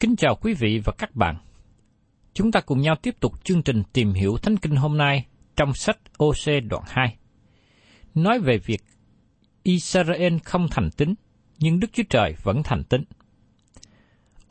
Kính 0.00 0.16
chào 0.16 0.34
quý 0.34 0.54
vị 0.54 0.80
và 0.84 0.92
các 0.98 1.16
bạn. 1.16 1.36
Chúng 2.34 2.52
ta 2.52 2.60
cùng 2.60 2.80
nhau 2.80 2.94
tiếp 3.02 3.14
tục 3.20 3.44
chương 3.44 3.62
trình 3.62 3.82
tìm 3.92 4.12
hiểu 4.12 4.36
Thánh 4.42 4.56
Kinh 4.56 4.76
hôm 4.76 4.96
nay 4.96 5.26
trong 5.56 5.74
sách 5.74 5.98
OC 6.18 6.64
đoạn 6.70 6.82
2. 6.86 7.16
Nói 8.14 8.38
về 8.38 8.58
việc 8.58 8.82
Israel 9.62 10.36
không 10.44 10.68
thành 10.70 10.90
tín, 10.96 11.14
nhưng 11.58 11.80
Đức 11.80 11.88
Chúa 11.92 12.02
Trời 12.10 12.34
vẫn 12.42 12.62
thành 12.62 12.84
tín. 12.84 13.04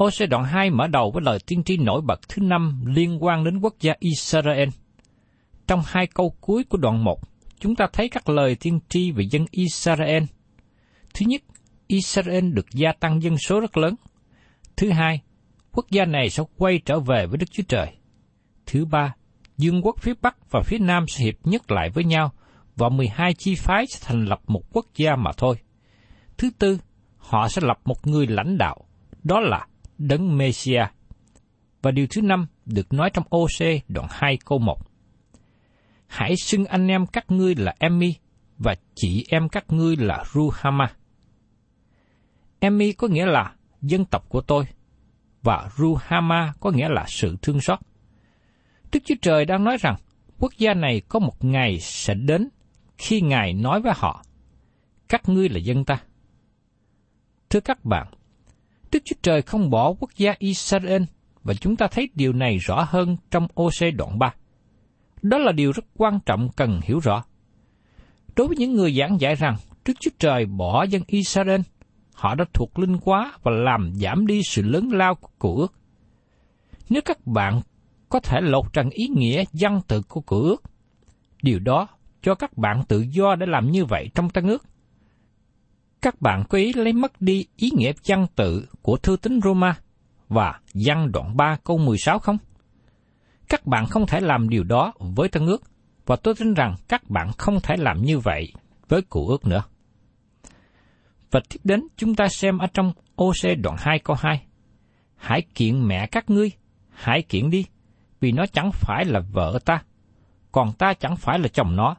OC 0.04 0.30
đoạn 0.30 0.44
2 0.44 0.70
mở 0.70 0.88
đầu 0.88 1.12
với 1.12 1.24
lời 1.26 1.40
tiên 1.48 1.64
tri 1.64 1.78
nổi 1.78 2.02
bật 2.02 2.20
thứ 2.30 2.42
năm 2.42 2.84
liên 2.86 3.24
quan 3.24 3.44
đến 3.44 3.60
quốc 3.60 3.76
gia 3.80 3.94
Israel. 4.00 4.70
Trong 5.68 5.82
hai 5.86 6.08
câu 6.08 6.36
cuối 6.42 6.64
của 6.64 6.78
đoạn 6.78 7.04
1, 7.04 7.20
chúng 7.60 7.76
ta 7.76 7.88
thấy 7.94 8.10
các 8.10 8.30
lời 8.30 8.56
tiên 8.56 8.80
tri 8.90 9.12
về 9.12 9.24
dân 9.32 9.46
Israel. 9.52 10.24
Thứ 11.14 11.26
nhất, 11.26 11.42
Israel 11.88 12.52
được 12.52 12.66
gia 12.74 12.92
tăng 12.92 13.24
dân 13.24 13.38
số 13.38 13.60
rất 13.60 13.78
lớn. 13.78 13.96
Thứ 14.78 14.90
hai, 14.90 15.22
quốc 15.80 15.92
gia 15.92 16.06
này 16.06 16.30
sẽ 16.30 16.44
quay 16.58 16.80
trở 16.86 17.00
về 17.00 17.26
với 17.26 17.38
Đức 17.38 17.52
Chúa 17.52 17.64
Trời. 17.68 17.88
Thứ 18.66 18.86
ba, 18.86 19.16
dương 19.58 19.82
quốc 19.86 19.96
phía 20.02 20.14
Bắc 20.22 20.52
và 20.52 20.62
phía 20.66 20.78
Nam 20.78 21.06
sẽ 21.08 21.24
hiệp 21.26 21.36
nhất 21.44 21.72
lại 21.72 21.90
với 21.90 22.04
nhau 22.04 22.32
và 22.76 22.90
12 22.90 23.34
chi 23.34 23.56
phái 23.56 23.86
sẽ 23.88 24.00
thành 24.08 24.26
lập 24.26 24.40
một 24.48 24.62
quốc 24.74 24.86
gia 24.96 25.16
mà 25.16 25.32
thôi. 25.38 25.56
Thứ 26.38 26.50
tư, 26.60 26.80
họ 27.18 27.48
sẽ 27.48 27.62
lập 27.66 27.80
một 27.86 28.08
người 28.08 28.28
lãnh 28.28 28.58
đạo, 28.58 28.78
đó 29.24 29.40
là 29.40 29.68
Đấng 29.98 30.38
Messia. 30.38 30.86
Và 31.82 31.92
điều 31.92 32.08
thứ 32.10 32.22
năm 32.22 32.48
được 32.66 32.94
nói 32.94 33.10
trong 33.14 33.26
OC 33.36 33.84
đoạn 33.88 34.08
2 34.10 34.38
câu 34.46 34.60
1. 34.60 34.78
Hãy 36.08 36.36
xưng 36.38 36.66
anh 36.66 36.88
em 36.88 37.06
các 37.06 37.32
ngươi 37.32 37.56
là 37.56 37.76
Emmy 37.80 38.16
và 38.58 38.76
chị 38.96 39.26
em 39.30 39.50
các 39.50 39.66
ngươi 39.70 39.96
là 39.96 40.24
Ruhama. 40.34 40.92
Emmy 42.60 42.94
có 42.94 43.08
nghĩa 43.08 43.26
là 43.26 43.54
dân 43.82 44.06
tộc 44.06 44.30
của 44.30 44.42
tôi, 44.42 44.66
và 45.44 45.70
Ruhama 45.78 46.54
có 46.60 46.72
nghĩa 46.72 46.90
là 46.90 47.06
sự 47.08 47.38
thương 47.42 47.62
xót. 47.62 47.80
Đức 48.92 49.00
Chúa 49.06 49.16
Trời 49.22 49.46
đang 49.46 49.64
nói 49.64 49.78
rằng 49.78 49.96
quốc 50.40 50.54
gia 50.58 50.74
này 50.74 51.02
có 51.10 51.20
một 51.20 51.46
ngày 51.46 51.80
sẽ 51.80 52.14
đến 52.14 52.50
khi 52.98 53.22
Ngài 53.22 53.54
nói 53.54 53.82
với 53.82 53.94
họ, 53.96 54.24
các 55.10 55.30
ngươi 55.30 55.50
là 55.50 55.58
dân 55.58 55.86
ta. 55.86 56.02
Thưa 57.50 57.60
các 57.60 57.86
bạn, 57.86 58.08
Đức 58.92 59.00
Chúa 59.06 59.16
Trời 59.22 59.42
không 59.42 59.70
bỏ 59.70 59.94
quốc 60.00 60.10
gia 60.18 60.36
Israel 60.40 61.04
và 61.44 61.54
chúng 61.54 61.76
ta 61.76 61.88
thấy 61.88 62.10
điều 62.16 62.34
này 62.34 62.58
rõ 62.58 62.88
hơn 62.90 63.18
trong 63.32 63.48
OC 63.62 63.96
đoạn 63.98 64.20
3. 64.20 64.34
Đó 65.22 65.38
là 65.38 65.52
điều 65.52 65.72
rất 65.72 65.86
quan 65.98 66.20
trọng 66.26 66.50
cần 66.56 66.80
hiểu 66.84 67.00
rõ. 67.00 67.24
Đối 68.36 68.48
với 68.48 68.58
những 68.58 68.76
người 68.76 68.96
giảng 69.00 69.20
giải 69.20 69.36
rằng 69.36 69.56
Đức 69.86 69.94
Chúa 70.00 70.12
Trời 70.20 70.46
bỏ 70.46 70.84
dân 70.84 71.02
Israel, 71.08 71.62
họ 72.20 72.36
đã 72.36 72.46
thuộc 72.54 72.80
linh 72.80 72.98
quá 72.98 73.34
và 73.44 73.52
làm 73.52 73.94
giảm 73.96 74.28
đi 74.28 74.42
sự 74.44 74.62
lớn 74.62 74.90
lao 74.92 75.16
của 75.16 75.30
cựu 75.40 75.58
ước. 75.58 75.74
Nếu 76.90 77.02
các 77.06 77.28
bạn 77.28 77.62
có 78.10 78.20
thể 78.20 78.42
lột 78.42 78.74
trần 78.74 78.90
ý 78.90 79.08
nghĩa 79.08 79.44
văn 79.54 79.82
tự 79.88 80.02
của 80.02 80.22
cựu 80.22 80.42
ước, 80.42 80.64
điều 81.44 81.60
đó 81.60 81.88
cho 82.22 82.36
các 82.36 82.58
bạn 82.58 82.84
tự 82.88 83.06
do 83.12 83.36
để 83.36 83.46
làm 83.46 83.72
như 83.72 83.86
vậy 83.86 84.10
trong 84.16 84.30
tân 84.30 84.48
ước. 84.48 84.66
Các 86.02 86.22
bạn 86.22 86.44
có 86.50 86.58
ý 86.58 86.74
lấy 86.74 86.94
mất 86.94 87.22
đi 87.22 87.46
ý 87.56 87.72
nghĩa 87.76 87.92
văn 88.08 88.26
tự 88.36 88.66
của 88.82 88.98
thư 88.98 89.18
tín 89.22 89.40
Roma 89.42 89.78
và 90.28 90.60
văn 90.74 91.12
đoạn 91.12 91.38
3 91.38 91.58
câu 91.64 91.78
16 91.78 92.20
không? 92.20 92.38
Các 93.50 93.66
bạn 93.66 93.86
không 93.86 94.08
thể 94.08 94.20
làm 94.20 94.50
điều 94.50 94.64
đó 94.64 94.94
với 95.00 95.30
tân 95.30 95.46
ước, 95.46 95.62
và 96.06 96.16
tôi 96.16 96.36
tin 96.36 96.54
rằng 96.54 96.76
các 96.88 97.10
bạn 97.10 97.32
không 97.38 97.60
thể 97.64 97.76
làm 97.78 98.02
như 98.02 98.20
vậy 98.20 98.54
với 98.88 99.02
cụ 99.02 99.28
ước 99.28 99.46
nữa. 99.46 99.64
Và 101.32 101.40
tiếp 101.50 101.60
đến 101.64 101.88
chúng 101.98 102.16
ta 102.16 102.28
xem 102.28 102.58
ở 102.58 102.68
trong 102.74 102.94
OC 103.22 103.58
đoạn 103.64 103.76
2 103.80 104.00
câu 104.00 104.16
2. 104.20 104.44
Hãy 105.16 105.42
kiện 105.56 105.88
mẹ 105.88 106.08
các 106.08 106.30
ngươi, 106.30 106.52
hãy 106.90 107.22
kiện 107.22 107.50
đi, 107.50 107.66
vì 108.20 108.32
nó 108.32 108.46
chẳng 108.46 108.72
phải 108.74 109.06
là 109.06 109.20
vợ 109.20 109.60
ta, 109.66 109.84
còn 110.52 110.74
ta 110.74 110.94
chẳng 110.94 111.16
phải 111.16 111.40
là 111.40 111.48
chồng 111.48 111.76
nó. 111.76 111.96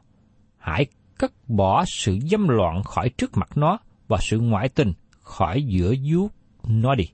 Hãy 0.57 0.85
cất 1.17 1.49
bỏ 1.49 1.85
sự 1.87 2.19
dâm 2.19 2.47
loạn 2.47 2.83
khỏi 2.83 3.09
trước 3.09 3.37
mặt 3.37 3.49
nó 3.57 3.77
và 4.07 4.17
sự 4.21 4.39
ngoại 4.39 4.69
tình 4.69 4.93
khỏi 5.21 5.63
giữa 5.63 5.93
vú 6.11 6.29
nó 6.67 6.95
đi. 6.95 7.05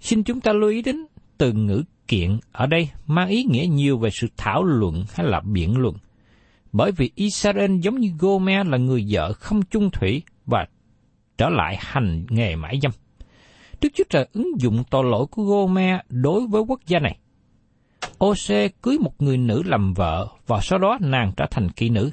Xin 0.00 0.22
chúng 0.22 0.40
ta 0.40 0.52
lưu 0.52 0.70
ý 0.70 0.82
đến 0.82 1.06
từ 1.38 1.52
ngữ 1.52 1.82
kiện 2.08 2.38
ở 2.52 2.66
đây 2.66 2.90
mang 3.06 3.28
ý 3.28 3.44
nghĩa 3.44 3.66
nhiều 3.66 3.98
về 3.98 4.10
sự 4.12 4.26
thảo 4.36 4.64
luận 4.64 5.04
hay 5.14 5.26
là 5.26 5.40
biện 5.40 5.78
luận. 5.78 5.96
Bởi 6.72 6.92
vì 6.92 7.10
Israel 7.14 7.78
giống 7.80 8.00
như 8.00 8.12
Gomer 8.18 8.66
là 8.66 8.78
người 8.78 9.06
vợ 9.10 9.32
không 9.32 9.62
chung 9.62 9.90
thủy 9.90 10.22
và 10.50 10.66
trở 11.38 11.48
lại 11.48 11.76
hành 11.80 12.26
nghề 12.28 12.56
mãi 12.56 12.78
dâm. 12.82 12.92
Đức 13.80 13.88
Chúa 13.94 14.04
Trời 14.10 14.28
ứng 14.32 14.60
dụng 14.60 14.84
tội 14.90 15.04
lỗi 15.04 15.26
của 15.30 15.42
Gomer 15.42 16.00
đối 16.08 16.46
với 16.46 16.62
quốc 16.62 16.80
gia 16.86 16.98
này. 16.98 17.18
Ose 18.24 18.68
cưới 18.68 18.98
một 18.98 19.22
người 19.22 19.36
nữ 19.36 19.62
làm 19.66 19.94
vợ 19.94 20.28
và 20.46 20.60
sau 20.62 20.78
đó 20.78 20.98
nàng 21.00 21.32
trở 21.36 21.46
thành 21.50 21.68
kỹ 21.68 21.88
nữ. 21.88 22.10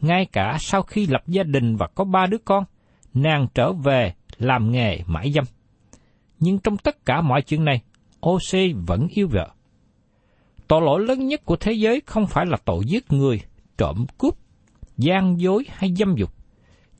Ngay 0.00 0.26
cả 0.26 0.56
sau 0.60 0.82
khi 0.82 1.06
lập 1.06 1.22
gia 1.26 1.42
đình 1.42 1.76
và 1.76 1.86
có 1.94 2.04
ba 2.04 2.26
đứa 2.26 2.38
con, 2.38 2.64
nàng 3.14 3.46
trở 3.54 3.72
về 3.72 4.14
làm 4.38 4.72
nghề 4.72 5.00
mãi 5.06 5.32
dâm. 5.32 5.44
Nhưng 6.38 6.58
trong 6.58 6.76
tất 6.76 7.04
cả 7.04 7.20
mọi 7.20 7.42
chuyện 7.42 7.64
này, 7.64 7.80
OC 8.26 8.76
vẫn 8.86 9.06
yêu 9.10 9.28
vợ. 9.28 9.50
Tội 10.68 10.82
lỗi 10.82 11.00
lớn 11.00 11.26
nhất 11.26 11.44
của 11.44 11.56
thế 11.56 11.72
giới 11.72 12.02
không 12.06 12.26
phải 12.26 12.46
là 12.46 12.56
tội 12.64 12.84
giết 12.86 13.12
người, 13.12 13.40
trộm 13.78 14.06
cướp, 14.18 14.34
gian 14.96 15.40
dối 15.40 15.64
hay 15.68 15.94
dâm 15.94 16.14
dục. 16.16 16.32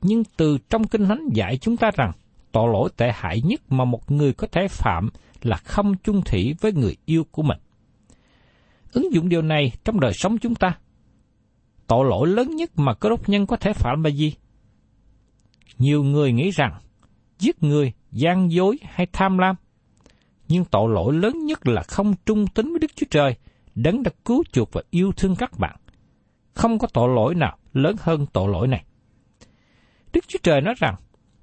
Nhưng 0.01 0.23
từ 0.37 0.57
trong 0.69 0.87
kinh 0.87 1.05
thánh 1.05 1.29
dạy 1.33 1.57
chúng 1.57 1.77
ta 1.77 1.91
rằng 1.95 2.11
tội 2.51 2.69
lỗi 2.73 2.89
tệ 2.97 3.11
hại 3.15 3.41
nhất 3.41 3.61
mà 3.69 3.85
một 3.85 4.11
người 4.11 4.33
có 4.33 4.47
thể 4.51 4.67
phạm 4.67 5.09
là 5.41 5.57
không 5.57 5.95
chung 6.03 6.21
thủy 6.21 6.55
với 6.61 6.73
người 6.73 6.95
yêu 7.05 7.23
của 7.31 7.43
mình. 7.43 7.57
Ứng 8.91 9.13
dụng 9.13 9.29
điều 9.29 9.41
này 9.41 9.71
trong 9.83 9.99
đời 9.99 10.13
sống 10.13 10.37
chúng 10.37 10.55
ta. 10.55 10.77
Tội 11.87 12.05
lỗi 12.09 12.27
lớn 12.27 12.55
nhất 12.55 12.71
mà 12.75 12.93
cơ 12.93 13.09
đốc 13.09 13.29
nhân 13.29 13.45
có 13.45 13.57
thể 13.57 13.73
phạm 13.73 14.03
là 14.03 14.09
gì? 14.09 14.33
Nhiều 15.77 16.03
người 16.03 16.31
nghĩ 16.31 16.51
rằng 16.51 16.79
giết 17.39 17.63
người, 17.63 17.93
gian 18.11 18.51
dối 18.51 18.77
hay 18.83 19.07
tham 19.13 19.37
lam. 19.37 19.55
Nhưng 20.47 20.65
tội 20.65 20.89
lỗi 20.93 21.13
lớn 21.13 21.45
nhất 21.45 21.67
là 21.67 21.83
không 21.83 22.13
trung 22.25 22.47
tín 22.47 22.71
với 22.71 22.79
Đức 22.79 22.91
Chúa 22.95 23.05
Trời, 23.09 23.35
đấng 23.75 24.03
đã 24.03 24.11
cứu 24.25 24.43
chuộc 24.51 24.73
và 24.73 24.81
yêu 24.89 25.11
thương 25.17 25.35
các 25.35 25.51
bạn. 25.59 25.75
Không 26.53 26.79
có 26.79 26.87
tội 26.93 27.09
lỗi 27.15 27.35
nào 27.35 27.57
lớn 27.73 27.95
hơn 27.99 28.25
tội 28.33 28.51
lỗi 28.51 28.67
này. 28.67 28.83
Đức 30.17 30.27
Chúa 30.27 30.39
Trời 30.43 30.61
nói 30.61 30.73
rằng, 30.77 30.95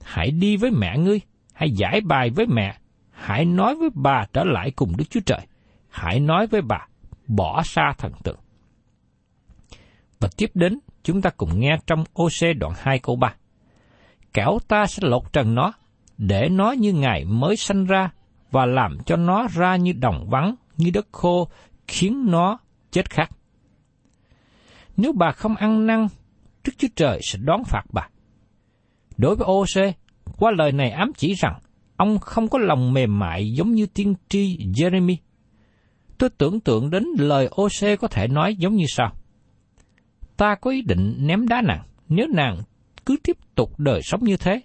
hãy 0.03 0.31
đi 0.31 0.57
với 0.57 0.71
mẹ 0.71 0.99
ngươi, 0.99 1.21
hãy 1.53 1.71
giải 1.71 2.01
bài 2.01 2.31
với 2.31 2.47
mẹ, 2.47 2.79
hãy 3.11 3.45
nói 3.45 3.75
với 3.75 3.89
bà 3.95 4.27
trở 4.33 4.45
lại 4.45 4.71
cùng 4.71 4.97
Đức 4.97 5.05
Chúa 5.11 5.21
Trời, 5.27 5.47
hãy 5.89 6.21
nói 6.21 6.47
với 6.47 6.63
bà, 6.63 6.87
bỏ 7.27 7.63
xa 7.63 7.93
thần 7.99 8.13
tượng. 8.25 8.39
Và 10.21 10.29
tiếp 10.37 10.51
đến, 10.55 10.79
chúng 11.03 11.23
ta 11.23 11.31
cùng 11.31 11.61
nghe 11.61 11.79
trong 11.87 12.05
OC 12.23 12.59
đoạn 12.59 12.73
2 12.77 12.99
câu 12.99 13.17
3. 13.17 13.35
Kẻo 14.33 14.59
ta 14.69 14.87
sẽ 14.87 15.09
lột 15.09 15.33
trần 15.33 15.55
nó, 15.55 15.73
để 16.19 16.49
nó 16.49 16.73
như 16.73 16.93
ngày 16.93 17.25
mới 17.25 17.57
sanh 17.57 17.85
ra, 17.85 18.11
và 18.51 18.67
làm 18.67 18.99
cho 19.07 19.17
nó 19.17 19.47
ra 19.55 19.77
như 19.77 19.93
đồng 19.93 20.31
vắng, 20.31 20.55
như 20.77 20.91
đất 20.95 21.07
khô, 21.13 21.49
khiến 21.89 22.27
nó 22.31 22.59
chết 22.91 23.11
khát. 23.11 23.31
Nếu 24.97 25.13
bà 25.13 25.33
không 25.33 25.57
ăn 25.57 25.87
năn, 25.87 26.09
Đức 26.65 26.73
Chúa 26.79 26.89
Trời 26.97 27.21
sẽ 27.23 27.39
đón 27.43 27.65
phạt 27.65 27.85
bà. 27.93 28.09
Đối 29.17 29.37
với 29.37 29.47
OC, 29.47 29.95
qua 30.39 30.53
lời 30.59 30.73
này 30.73 30.91
ám 30.91 31.13
chỉ 31.17 31.35
rằng 31.35 31.59
ông 31.97 32.19
không 32.19 32.49
có 32.49 32.59
lòng 32.59 32.93
mềm 32.93 33.19
mại 33.19 33.53
giống 33.53 33.73
như 33.73 33.87
tiên 33.87 34.15
tri 34.29 34.59
Jeremy. 34.59 35.17
Tôi 36.19 36.31
tưởng 36.31 36.61
tượng 36.61 36.91
đến 36.91 37.05
lời 37.19 37.49
OC 37.63 38.01
có 38.01 38.09
thể 38.09 38.29
nói 38.29 38.57
giống 38.57 38.75
như 38.75 38.85
sau. 38.89 39.13
Ta 40.37 40.55
có 40.55 40.71
ý 40.71 40.83
định 40.83 41.17
ném 41.19 41.49
đá 41.49 41.63
nàng, 41.63 41.83
nếu 42.09 42.27
nàng 42.35 42.63
cứ 43.07 43.17
tiếp 43.23 43.37
tục 43.55 43.79
đời 43.79 44.01
sống 44.03 44.25
như 44.25 44.37
thế, 44.37 44.61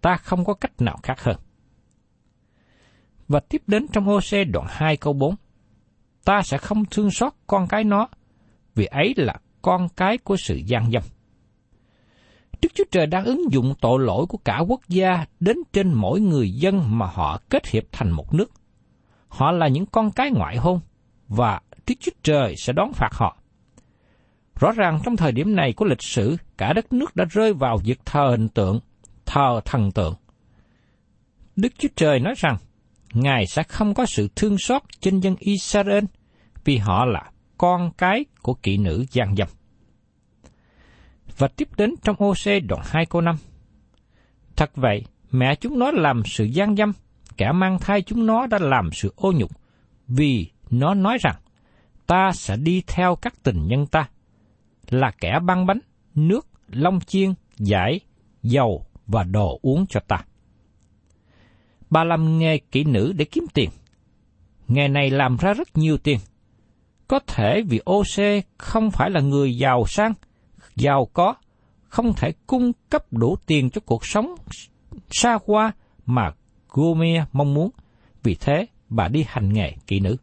ta 0.00 0.16
không 0.16 0.44
có 0.44 0.54
cách 0.54 0.80
nào 0.80 0.98
khác 1.02 1.20
hơn. 1.20 1.36
Và 3.28 3.40
tiếp 3.40 3.62
đến 3.66 3.86
trong 3.92 4.08
OC 4.08 4.48
đoạn 4.52 4.66
2 4.68 4.96
câu 4.96 5.12
4. 5.12 5.34
Ta 6.24 6.42
sẽ 6.44 6.58
không 6.58 6.84
thương 6.84 7.10
xót 7.10 7.32
con 7.46 7.66
cái 7.68 7.84
nó, 7.84 8.08
vì 8.74 8.84
ấy 8.84 9.14
là 9.16 9.34
con 9.62 9.88
cái 9.96 10.18
của 10.18 10.36
sự 10.36 10.60
gian 10.66 10.90
dâm. 10.90 11.02
Đức 12.62 12.68
Chúa 12.74 12.84
Trời 12.90 13.06
đang 13.06 13.24
ứng 13.24 13.52
dụng 13.52 13.74
tội 13.80 13.98
lỗi 14.00 14.26
của 14.28 14.38
cả 14.38 14.58
quốc 14.68 14.80
gia 14.88 15.26
đến 15.40 15.56
trên 15.72 15.92
mỗi 15.92 16.20
người 16.20 16.50
dân 16.50 16.98
mà 16.98 17.06
họ 17.06 17.40
kết 17.48 17.66
hiệp 17.66 17.84
thành 17.92 18.10
một 18.10 18.34
nước. 18.34 18.50
Họ 19.28 19.52
là 19.52 19.68
những 19.68 19.86
con 19.86 20.10
cái 20.10 20.30
ngoại 20.30 20.56
hôn, 20.56 20.80
và 21.28 21.60
Đức 21.86 21.94
Chúa 22.00 22.12
Trời 22.22 22.54
sẽ 22.56 22.72
đón 22.72 22.92
phạt 22.92 23.10
họ. 23.12 23.36
Rõ 24.60 24.72
ràng 24.72 25.00
trong 25.04 25.16
thời 25.16 25.32
điểm 25.32 25.56
này 25.56 25.72
của 25.72 25.84
lịch 25.84 26.02
sử, 26.02 26.36
cả 26.56 26.72
đất 26.72 26.92
nước 26.92 27.16
đã 27.16 27.24
rơi 27.30 27.52
vào 27.52 27.78
việc 27.84 28.00
thờ 28.04 28.28
hình 28.30 28.48
tượng, 28.48 28.80
thờ 29.26 29.60
thần 29.64 29.92
tượng. 29.92 30.14
Đức 31.56 31.72
Chúa 31.78 31.88
Trời 31.96 32.20
nói 32.20 32.34
rằng, 32.36 32.56
Ngài 33.12 33.46
sẽ 33.46 33.62
không 33.62 33.94
có 33.94 34.06
sự 34.06 34.28
thương 34.36 34.58
xót 34.58 34.82
trên 35.00 35.20
dân 35.20 35.36
Israel 35.38 36.04
vì 36.64 36.76
họ 36.76 37.04
là 37.04 37.30
con 37.58 37.90
cái 37.98 38.24
của 38.42 38.54
kỵ 38.54 38.76
nữ 38.76 39.04
gian 39.10 39.36
dâm. 39.36 39.48
Và 41.40 41.48
tiếp 41.48 41.68
đến 41.76 41.94
trong 42.02 42.16
OC 42.24 42.62
đoạn 42.68 42.82
2 42.84 43.06
câu 43.06 43.20
5. 43.20 43.36
Thật 44.56 44.70
vậy, 44.74 45.04
mẹ 45.30 45.54
chúng 45.54 45.78
nó 45.78 45.90
làm 45.90 46.22
sự 46.24 46.44
gian 46.44 46.76
dâm, 46.76 46.92
kẻ 47.36 47.52
mang 47.52 47.78
thai 47.78 48.02
chúng 48.02 48.26
nó 48.26 48.46
đã 48.46 48.58
làm 48.58 48.90
sự 48.92 49.12
ô 49.16 49.32
nhục, 49.32 49.50
vì 50.08 50.50
nó 50.70 50.94
nói 50.94 51.18
rằng, 51.20 51.36
ta 52.06 52.30
sẽ 52.34 52.56
đi 52.56 52.82
theo 52.86 53.16
các 53.16 53.34
tình 53.42 53.66
nhân 53.66 53.86
ta, 53.86 54.08
là 54.90 55.10
kẻ 55.20 55.38
băng 55.42 55.66
bánh, 55.66 55.78
nước, 56.14 56.46
long 56.68 57.00
chiên, 57.00 57.34
giải, 57.58 58.00
dầu 58.42 58.86
và 59.06 59.24
đồ 59.24 59.58
uống 59.62 59.86
cho 59.86 60.00
ta. 60.00 60.24
Bà 61.90 62.04
làm 62.04 62.38
nghề 62.38 62.58
kỹ 62.58 62.84
nữ 62.84 63.12
để 63.16 63.24
kiếm 63.24 63.44
tiền. 63.54 63.70
Nghề 64.68 64.88
này 64.88 65.10
làm 65.10 65.36
ra 65.36 65.52
rất 65.52 65.68
nhiều 65.76 65.98
tiền. 65.98 66.18
Có 67.08 67.18
thể 67.26 67.62
vì 67.68 67.80
OC 67.90 68.44
không 68.58 68.90
phải 68.90 69.10
là 69.10 69.20
người 69.20 69.56
giàu 69.56 69.84
sang, 69.86 70.14
giàu 70.76 71.08
có, 71.12 71.34
không 71.88 72.12
thể 72.16 72.32
cung 72.46 72.72
cấp 72.90 73.04
đủ 73.10 73.36
tiền 73.46 73.70
cho 73.70 73.80
cuộc 73.86 74.06
sống 74.06 74.34
xa 75.10 75.38
hoa 75.46 75.72
mà 76.06 76.32
Gomer 76.68 77.22
mong 77.32 77.54
muốn. 77.54 77.70
Vì 78.22 78.34
thế, 78.34 78.66
bà 78.88 79.08
đi 79.08 79.24
hành 79.28 79.52
nghề 79.52 79.72
kỹ 79.86 80.00
nữ. 80.00 80.16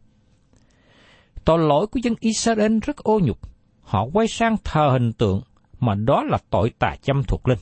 Tội 1.44 1.58
lỗi 1.58 1.86
của 1.86 2.00
dân 2.02 2.14
Israel 2.20 2.78
rất 2.82 2.96
ô 2.96 3.20
nhục. 3.22 3.38
Họ 3.82 4.04
quay 4.12 4.28
sang 4.28 4.56
thờ 4.64 4.88
hình 4.92 5.12
tượng, 5.12 5.42
mà 5.80 5.94
đó 5.94 6.24
là 6.24 6.38
tội 6.50 6.70
tà 6.78 6.96
châm 7.02 7.22
thuộc 7.24 7.48
linh. 7.48 7.58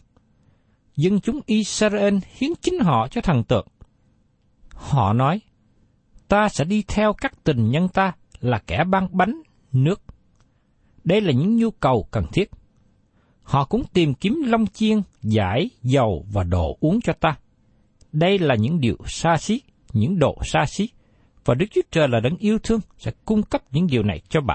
Dân 0.96 1.20
chúng 1.20 1.40
Israel 1.46 2.18
hiến 2.34 2.50
chính 2.60 2.78
họ 2.78 3.08
cho 3.10 3.20
thần 3.20 3.44
tượng. 3.44 3.66
Họ 4.70 5.12
nói, 5.12 5.40
ta 6.28 6.48
sẽ 6.48 6.64
đi 6.64 6.84
theo 6.88 7.12
các 7.12 7.44
tình 7.44 7.70
nhân 7.70 7.88
ta 7.88 8.12
là 8.40 8.58
kẻ 8.66 8.84
ban 8.84 9.08
bánh, 9.12 9.42
nước. 9.72 10.02
Đây 11.04 11.20
là 11.20 11.32
những 11.32 11.56
nhu 11.56 11.70
cầu 11.70 12.08
cần 12.10 12.26
thiết. 12.32 12.50
Họ 13.46 13.64
cũng 13.64 13.82
tìm 13.93 14.14
kiếm 14.14 14.43
long 14.46 14.66
chiên, 14.66 15.00
giải, 15.22 15.70
dầu 15.82 16.26
và 16.32 16.44
đồ 16.44 16.76
uống 16.81 17.00
cho 17.00 17.12
ta. 17.12 17.37
Đây 18.12 18.38
là 18.38 18.54
những 18.54 18.81
điều 18.81 18.96
xa 19.06 19.37
xí, 19.37 19.60
những 19.93 20.19
đồ 20.19 20.38
xa 20.44 20.64
xí, 20.66 20.88
và 21.44 21.54
Đức 21.54 21.66
Chúa 21.75 21.81
Trời 21.90 22.08
là 22.08 22.20
đấng 22.20 22.37
yêu 22.37 22.58
thương 22.62 22.81
sẽ 22.98 23.10
cung 23.25 23.42
cấp 23.42 23.62
những 23.70 23.87
điều 23.87 24.02
này 24.02 24.20
cho 24.28 24.40
bà. 24.40 24.54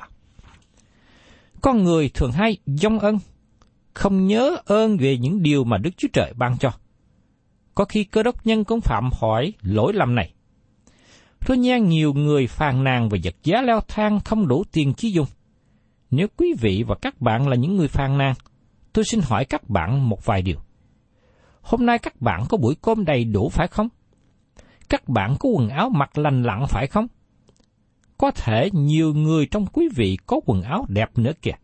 Con 1.62 1.84
người 1.84 2.10
thường 2.10 2.32
hay 2.32 2.58
dông 2.66 3.00
ân, 3.00 3.20
không 3.94 4.28
nhớ 4.28 4.58
ơn 4.66 4.98
về 4.98 5.18
những 5.18 5.42
điều 5.42 5.64
mà 5.64 5.78
Đức 5.78 5.92
Chúa 5.98 6.08
Trời 6.14 6.34
ban 6.36 6.58
cho. 6.58 6.72
Có 7.76 7.86
khi 7.86 8.04
cơ 8.04 8.24
đốc 8.24 8.46
nhân 8.46 8.64
cũng 8.64 8.82
phạm 8.82 9.10
hỏi 9.22 9.54
lỗi 9.62 9.94
lầm 9.94 10.16
này. 10.16 10.34
Tôi 11.48 11.58
nghe 11.58 11.80
nhiều 11.80 12.14
người 12.14 12.48
phàn 12.48 12.84
nàn 12.84 13.10
về 13.10 13.20
vật 13.24 13.36
giá 13.44 13.62
leo 13.62 13.80
thang 13.88 14.20
không 14.26 14.48
đủ 14.48 14.64
tiền 14.72 14.94
chi 14.94 15.12
dùng. 15.12 15.28
Nếu 16.12 16.28
quý 16.38 16.54
vị 16.60 16.84
và 16.88 16.96
các 17.02 17.22
bạn 17.22 17.48
là 17.48 17.56
những 17.56 17.78
người 17.78 17.88
phàn 17.88 18.18
nàn, 18.18 18.34
tôi 18.94 19.06
xin 19.06 19.22
hỏi 19.24 19.46
các 19.46 19.70
bạn 19.70 20.10
một 20.10 20.26
vài 20.26 20.42
điều. 20.42 20.60
Hôm 21.62 21.86
nay 21.86 22.00
các 22.00 22.22
bạn 22.22 22.46
có 22.50 22.58
buổi 22.58 22.76
cơm 22.82 23.06
đầy 23.06 23.24
đủ 23.24 23.50
phải 23.50 23.68
không? 23.68 23.90
Các 24.90 25.10
bạn 25.10 25.36
có 25.40 25.50
quần 25.50 25.70
áo 25.70 25.90
mặc 25.90 26.18
lành 26.18 26.44
lặn 26.44 26.66
phải 26.70 26.88
không? 26.88 27.08
Có 28.18 28.32
thể 28.32 28.70
nhiều 28.74 29.14
người 29.14 29.46
trong 29.46 29.66
quý 29.66 29.90
vị 29.96 30.18
có 30.26 30.40
quần 30.46 30.62
áo 30.62 30.86
đẹp 30.90 31.18
nữa 31.18 31.32
kìa. 31.42 31.56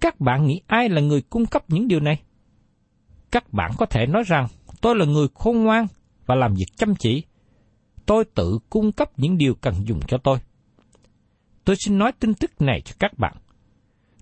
Các 0.00 0.20
bạn 0.20 0.46
nghĩ 0.46 0.60
ai 0.66 0.88
là 0.88 1.00
người 1.00 1.22
cung 1.22 1.46
cấp 1.46 1.64
những 1.68 1.88
điều 1.88 2.00
này? 2.00 2.22
Các 3.30 3.52
bạn 3.52 3.72
có 3.78 3.86
thể 3.86 4.06
nói 4.06 4.22
rằng, 4.26 4.46
tôi 4.80 4.96
là 4.96 5.04
người 5.04 5.28
khôn 5.34 5.64
ngoan 5.64 5.86
và 6.26 6.34
làm 6.34 6.54
việc 6.54 6.76
chăm 6.76 6.94
chỉ. 6.94 7.24
Tôi 8.06 8.24
tự 8.24 8.58
cung 8.70 8.92
cấp 8.92 9.10
những 9.16 9.38
điều 9.38 9.54
cần 9.54 9.74
dùng 9.86 10.00
cho 10.08 10.18
tôi. 10.18 10.38
Tôi 11.64 11.76
xin 11.76 11.98
nói 11.98 12.12
tin 12.12 12.34
tức 12.34 12.62
này 12.62 12.80
cho 12.80 12.94
các 12.98 13.18
bạn. 13.18 13.36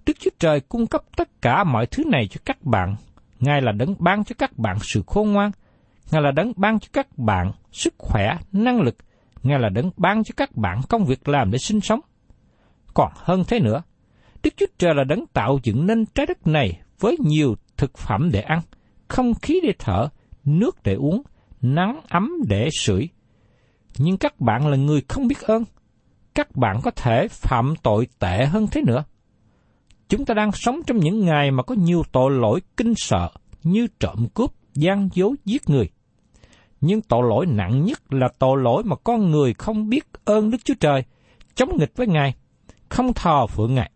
Đức 0.06 0.16
Chúa 0.20 0.30
Trời 0.38 0.60
cung 0.60 0.86
cấp 0.86 1.02
tất 1.16 1.28
cả 1.42 1.64
mọi 1.64 1.86
thứ 1.86 2.04
này 2.04 2.28
cho 2.30 2.40
các 2.44 2.62
bạn. 2.62 2.96
Ngài 3.40 3.62
là 3.62 3.72
đấng 3.72 3.94
ban 3.98 4.24
cho 4.24 4.34
các 4.38 4.58
bạn 4.58 4.76
sự 4.80 5.02
khôn 5.06 5.32
ngoan. 5.32 5.50
Ngài 6.10 6.22
là 6.22 6.30
đấng 6.30 6.52
ban 6.56 6.78
cho 6.80 6.88
các 6.92 7.18
bạn 7.18 7.52
sức 7.72 7.94
khỏe, 7.98 8.36
năng 8.52 8.80
lực. 8.80 8.96
Ngài 9.42 9.58
là 9.58 9.68
đấng 9.68 9.90
ban 9.96 10.24
cho 10.24 10.32
các 10.36 10.56
bạn 10.56 10.80
công 10.88 11.04
việc 11.04 11.28
làm 11.28 11.50
để 11.50 11.58
sinh 11.58 11.80
sống. 11.80 12.00
Còn 12.94 13.12
hơn 13.16 13.44
thế 13.48 13.60
nữa, 13.60 13.82
Đức 14.42 14.54
Chúa 14.56 14.66
Trời 14.78 14.94
là 14.94 15.04
đấng 15.04 15.26
tạo 15.26 15.58
dựng 15.62 15.86
nên 15.86 16.06
trái 16.06 16.26
đất 16.26 16.46
này 16.46 16.80
với 17.00 17.16
nhiều 17.20 17.54
thực 17.76 17.98
phẩm 17.98 18.30
để 18.32 18.40
ăn, 18.40 18.60
không 19.08 19.34
khí 19.34 19.60
để 19.62 19.72
thở, 19.78 20.08
nước 20.44 20.82
để 20.82 20.94
uống, 20.94 21.22
nắng 21.62 22.00
ấm 22.08 22.32
để 22.48 22.68
sưởi. 22.78 23.08
Nhưng 23.98 24.16
các 24.16 24.40
bạn 24.40 24.66
là 24.66 24.76
người 24.76 25.02
không 25.08 25.26
biết 25.28 25.40
ơn. 25.40 25.64
Các 26.34 26.56
bạn 26.56 26.80
có 26.82 26.90
thể 26.90 27.28
phạm 27.28 27.74
tội 27.82 28.08
tệ 28.18 28.46
hơn 28.46 28.66
thế 28.72 28.82
nữa. 28.86 29.04
Chúng 30.08 30.24
ta 30.24 30.34
đang 30.34 30.52
sống 30.52 30.80
trong 30.86 30.98
những 30.98 31.24
ngày 31.24 31.50
mà 31.50 31.62
có 31.62 31.74
nhiều 31.74 32.02
tội 32.12 32.30
lỗi 32.30 32.60
kinh 32.76 32.94
sợ 32.96 33.30
như 33.62 33.86
trộm 34.00 34.26
cướp, 34.34 34.50
gian 34.74 35.08
dối, 35.14 35.34
giết 35.44 35.68
người. 35.68 35.88
Nhưng 36.80 37.02
tội 37.02 37.22
lỗi 37.28 37.46
nặng 37.46 37.84
nhất 37.84 38.12
là 38.12 38.28
tội 38.38 38.62
lỗi 38.62 38.82
mà 38.84 38.96
con 38.96 39.30
người 39.30 39.54
không 39.54 39.88
biết 39.88 40.04
ơn 40.24 40.50
Đức 40.50 40.58
Chúa 40.64 40.74
Trời, 40.80 41.04
chống 41.54 41.78
nghịch 41.78 41.96
với 41.96 42.06
Ngài, 42.06 42.34
không 42.88 43.12
thờ 43.14 43.46
phượng 43.46 43.74
Ngài. 43.74 43.90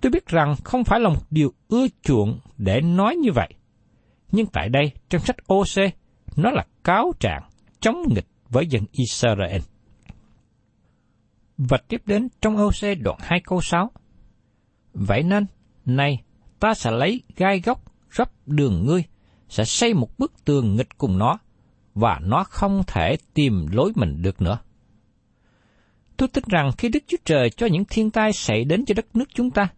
Tôi 0.00 0.10
biết 0.10 0.26
rằng 0.26 0.54
không 0.64 0.84
phải 0.84 1.00
là 1.00 1.08
một 1.08 1.22
điều 1.30 1.52
ưa 1.68 1.86
chuộng 2.02 2.38
để 2.58 2.80
nói 2.80 3.16
như 3.16 3.32
vậy. 3.32 3.48
Nhưng 4.32 4.46
tại 4.46 4.68
đây, 4.68 4.92
trong 5.08 5.20
sách 5.20 5.36
OC, 5.52 5.94
nó 6.36 6.50
là 6.50 6.64
cáo 6.84 7.12
trạng 7.20 7.42
chống 7.80 8.02
nghịch 8.08 8.26
với 8.48 8.66
dân 8.66 8.84
Israel. 8.92 9.60
Và 11.58 11.78
tiếp 11.88 12.02
đến 12.06 12.28
trong 12.40 12.56
OC 12.56 12.98
đoạn 13.00 13.18
2 13.20 13.40
câu 13.40 13.60
6. 13.60 13.90
Vậy 14.94 15.22
nên, 15.22 15.46
nay 15.84 16.22
ta 16.60 16.74
sẽ 16.74 16.90
lấy 16.90 17.22
gai 17.36 17.60
góc 17.60 17.82
rắp 18.16 18.30
đường 18.46 18.86
ngươi, 18.86 19.04
sẽ 19.48 19.64
xây 19.64 19.94
một 19.94 20.18
bức 20.18 20.44
tường 20.44 20.76
nghịch 20.76 20.98
cùng 20.98 21.18
nó, 21.18 21.38
và 21.94 22.20
nó 22.22 22.44
không 22.44 22.82
thể 22.86 23.16
tìm 23.34 23.66
lối 23.72 23.92
mình 23.94 24.22
được 24.22 24.42
nữa. 24.42 24.58
Tôi 26.16 26.28
tin 26.28 26.44
rằng 26.46 26.70
khi 26.78 26.88
Đức 26.88 27.04
Chúa 27.06 27.16
Trời 27.24 27.50
cho 27.50 27.66
những 27.66 27.84
thiên 27.90 28.10
tai 28.10 28.32
xảy 28.32 28.64
đến 28.64 28.84
cho 28.84 28.94
đất 28.94 29.16
nước 29.16 29.28
chúng 29.34 29.50
ta, 29.50 29.68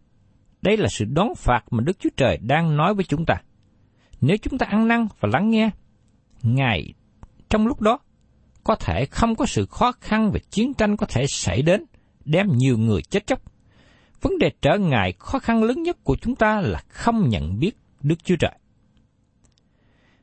đây 0.63 0.77
là 0.77 0.89
sự 0.89 1.05
đón 1.05 1.35
phạt 1.37 1.61
mà 1.71 1.81
Đức 1.81 1.99
Chúa 1.99 2.11
Trời 2.17 2.37
đang 2.37 2.77
nói 2.77 2.95
với 2.95 3.05
chúng 3.05 3.25
ta. 3.27 3.35
Nếu 4.21 4.37
chúng 4.37 4.59
ta 4.59 4.67
ăn 4.67 4.89
năn 4.89 5.07
và 5.21 5.29
lắng 5.33 5.51
nghe, 5.51 5.71
Ngài 6.43 6.95
trong 7.51 7.67
lúc 7.67 7.81
đó 7.81 7.99
có 8.65 8.75
thể 8.75 9.07
không 9.07 9.35
có 9.35 9.47
sự 9.47 9.67
khó 9.67 9.93
khăn 9.93 10.31
về 10.31 10.41
chiến 10.51 10.75
tranh 10.75 10.97
có 10.97 11.07
thể 11.07 11.27
xảy 11.27 11.63
đến, 11.63 11.85
đem 12.25 12.47
nhiều 12.53 12.79
người 12.79 13.03
chết 13.03 13.27
chóc. 13.27 13.43
Vấn 14.21 14.39
đề 14.39 14.51
trở 14.63 14.79
ngại 14.79 15.15
khó 15.19 15.39
khăn 15.39 15.63
lớn 15.63 15.83
nhất 15.83 15.97
của 16.05 16.17
chúng 16.23 16.37
ta 16.37 16.61
là 16.61 16.83
không 16.89 17.29
nhận 17.29 17.59
biết 17.59 17.73
Đức 18.01 18.25
Chúa 18.25 18.37
Trời. 18.37 18.59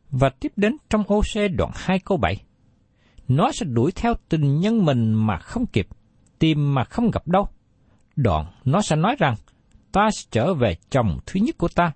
Và 0.09 0.29
tiếp 0.29 0.51
đến 0.55 0.77
trong 0.89 1.03
OC 1.13 1.51
đoạn 1.57 1.71
2 1.75 1.99
câu 1.99 2.17
7. 2.17 2.43
Nó 3.27 3.51
sẽ 3.51 3.65
đuổi 3.65 3.91
theo 3.91 4.13
tình 4.29 4.59
nhân 4.59 4.85
mình 4.85 5.13
mà 5.13 5.37
không 5.37 5.65
kịp, 5.65 5.87
tìm 6.39 6.73
mà 6.73 6.83
không 6.83 7.11
gặp 7.11 7.27
đâu. 7.27 7.47
Đoạn 8.15 8.45
nó 8.65 8.81
sẽ 8.81 8.95
nói 8.95 9.15
rằng, 9.19 9.35
ta 9.91 10.09
sẽ 10.13 10.27
trở 10.31 10.53
về 10.53 10.75
chồng 10.89 11.19
thứ 11.25 11.39
nhất 11.39 11.57
của 11.57 11.67
ta, 11.75 11.91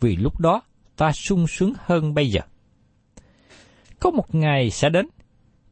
vì 0.00 0.16
lúc 0.16 0.40
đó 0.40 0.62
ta 0.96 1.12
sung 1.12 1.46
sướng 1.46 1.72
hơn 1.78 2.14
bây 2.14 2.30
giờ. 2.30 2.40
Có 4.00 4.10
một 4.10 4.34
ngày 4.34 4.70
sẽ 4.70 4.88
đến, 4.88 5.08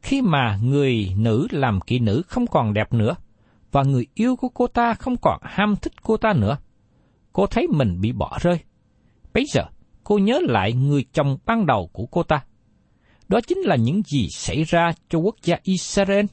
khi 0.01 0.21
mà 0.21 0.59
người 0.63 1.13
nữ 1.17 1.47
làm 1.51 1.81
kỹ 1.81 1.99
nữ 1.99 2.21
không 2.27 2.47
còn 2.47 2.73
đẹp 2.73 2.93
nữa, 2.93 3.15
và 3.75 3.83
người 3.83 4.07
yêu 4.13 4.35
của 4.35 4.49
cô 4.49 4.67
ta 4.67 4.93
không 4.93 5.17
còn 5.21 5.39
ham 5.43 5.75
thích 5.75 5.93
cô 6.03 6.17
ta 6.17 6.33
nữa. 6.33 6.57
Cô 7.33 7.47
thấy 7.47 7.67
mình 7.67 8.01
bị 8.01 8.11
bỏ 8.11 8.37
rơi. 8.41 8.59
Bây 9.33 9.45
giờ, 9.53 9.61
cô 10.03 10.17
nhớ 10.17 10.39
lại 10.43 10.73
người 10.73 11.05
chồng 11.13 11.37
ban 11.45 11.65
đầu 11.65 11.89
của 11.93 12.05
cô 12.05 12.23
ta. 12.23 12.43
Đó 13.27 13.39
chính 13.47 13.57
là 13.57 13.75
những 13.75 14.01
gì 14.03 14.27
xảy 14.29 14.63
ra 14.63 14.91
cho 15.09 15.19
quốc 15.19 15.35
gia 15.43 15.57
Israel. 15.63 16.25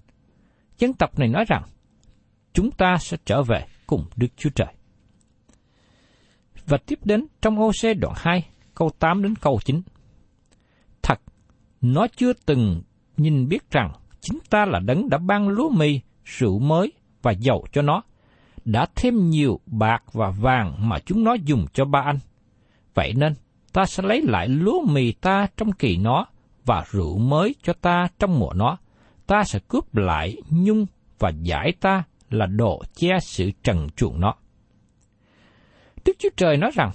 Dân 0.78 0.92
tộc 0.92 1.18
này 1.18 1.28
nói 1.28 1.44
rằng, 1.48 1.62
chúng 2.52 2.70
ta 2.70 2.96
sẽ 3.00 3.16
trở 3.24 3.42
về 3.42 3.66
cùng 3.86 4.04
Đức 4.16 4.28
Chúa 4.36 4.50
Trời. 4.50 4.74
Và 6.66 6.78
tiếp 6.86 6.98
đến 7.04 7.26
trong 7.40 7.60
OC 7.60 7.98
đoạn 8.00 8.14
2, 8.16 8.46
câu 8.74 8.90
8 8.98 9.22
đến 9.22 9.34
câu 9.36 9.60
9. 9.64 9.82
Thật, 11.02 11.20
nó 11.80 12.06
chưa 12.16 12.32
từng 12.32 12.82
nhìn 13.16 13.48
biết 13.48 13.70
rằng 13.70 13.92
chính 14.20 14.38
ta 14.50 14.64
là 14.64 14.78
đấng 14.78 15.08
đã 15.08 15.18
ban 15.18 15.48
lúa 15.48 15.70
mì, 15.70 16.00
rượu 16.24 16.58
mới 16.58 16.92
và 17.22 17.30
dầu 17.30 17.66
cho 17.72 17.82
nó, 17.82 18.02
đã 18.64 18.86
thêm 18.94 19.30
nhiều 19.30 19.60
bạc 19.66 20.02
và 20.12 20.30
vàng 20.30 20.88
mà 20.88 20.98
chúng 20.98 21.24
nó 21.24 21.34
dùng 21.34 21.66
cho 21.72 21.84
ba 21.84 22.00
anh. 22.00 22.18
Vậy 22.94 23.12
nên, 23.16 23.34
ta 23.72 23.84
sẽ 23.86 24.02
lấy 24.02 24.22
lại 24.22 24.48
lúa 24.48 24.84
mì 24.86 25.12
ta 25.12 25.46
trong 25.56 25.72
kỳ 25.72 25.96
nó 25.96 26.26
và 26.64 26.84
rượu 26.90 27.18
mới 27.18 27.54
cho 27.62 27.72
ta 27.72 28.08
trong 28.18 28.38
mùa 28.38 28.52
nó. 28.54 28.76
Ta 29.26 29.44
sẽ 29.44 29.58
cướp 29.68 29.94
lại 29.94 30.36
nhung 30.50 30.86
và 31.18 31.32
giải 31.42 31.72
ta 31.80 32.04
là 32.30 32.46
đồ 32.46 32.82
che 32.94 33.18
sự 33.20 33.50
trần 33.62 33.88
chuộng 33.96 34.20
nó. 34.20 34.34
Đức 36.04 36.12
Chúa 36.18 36.28
Trời 36.36 36.56
nói 36.56 36.70
rằng, 36.74 36.90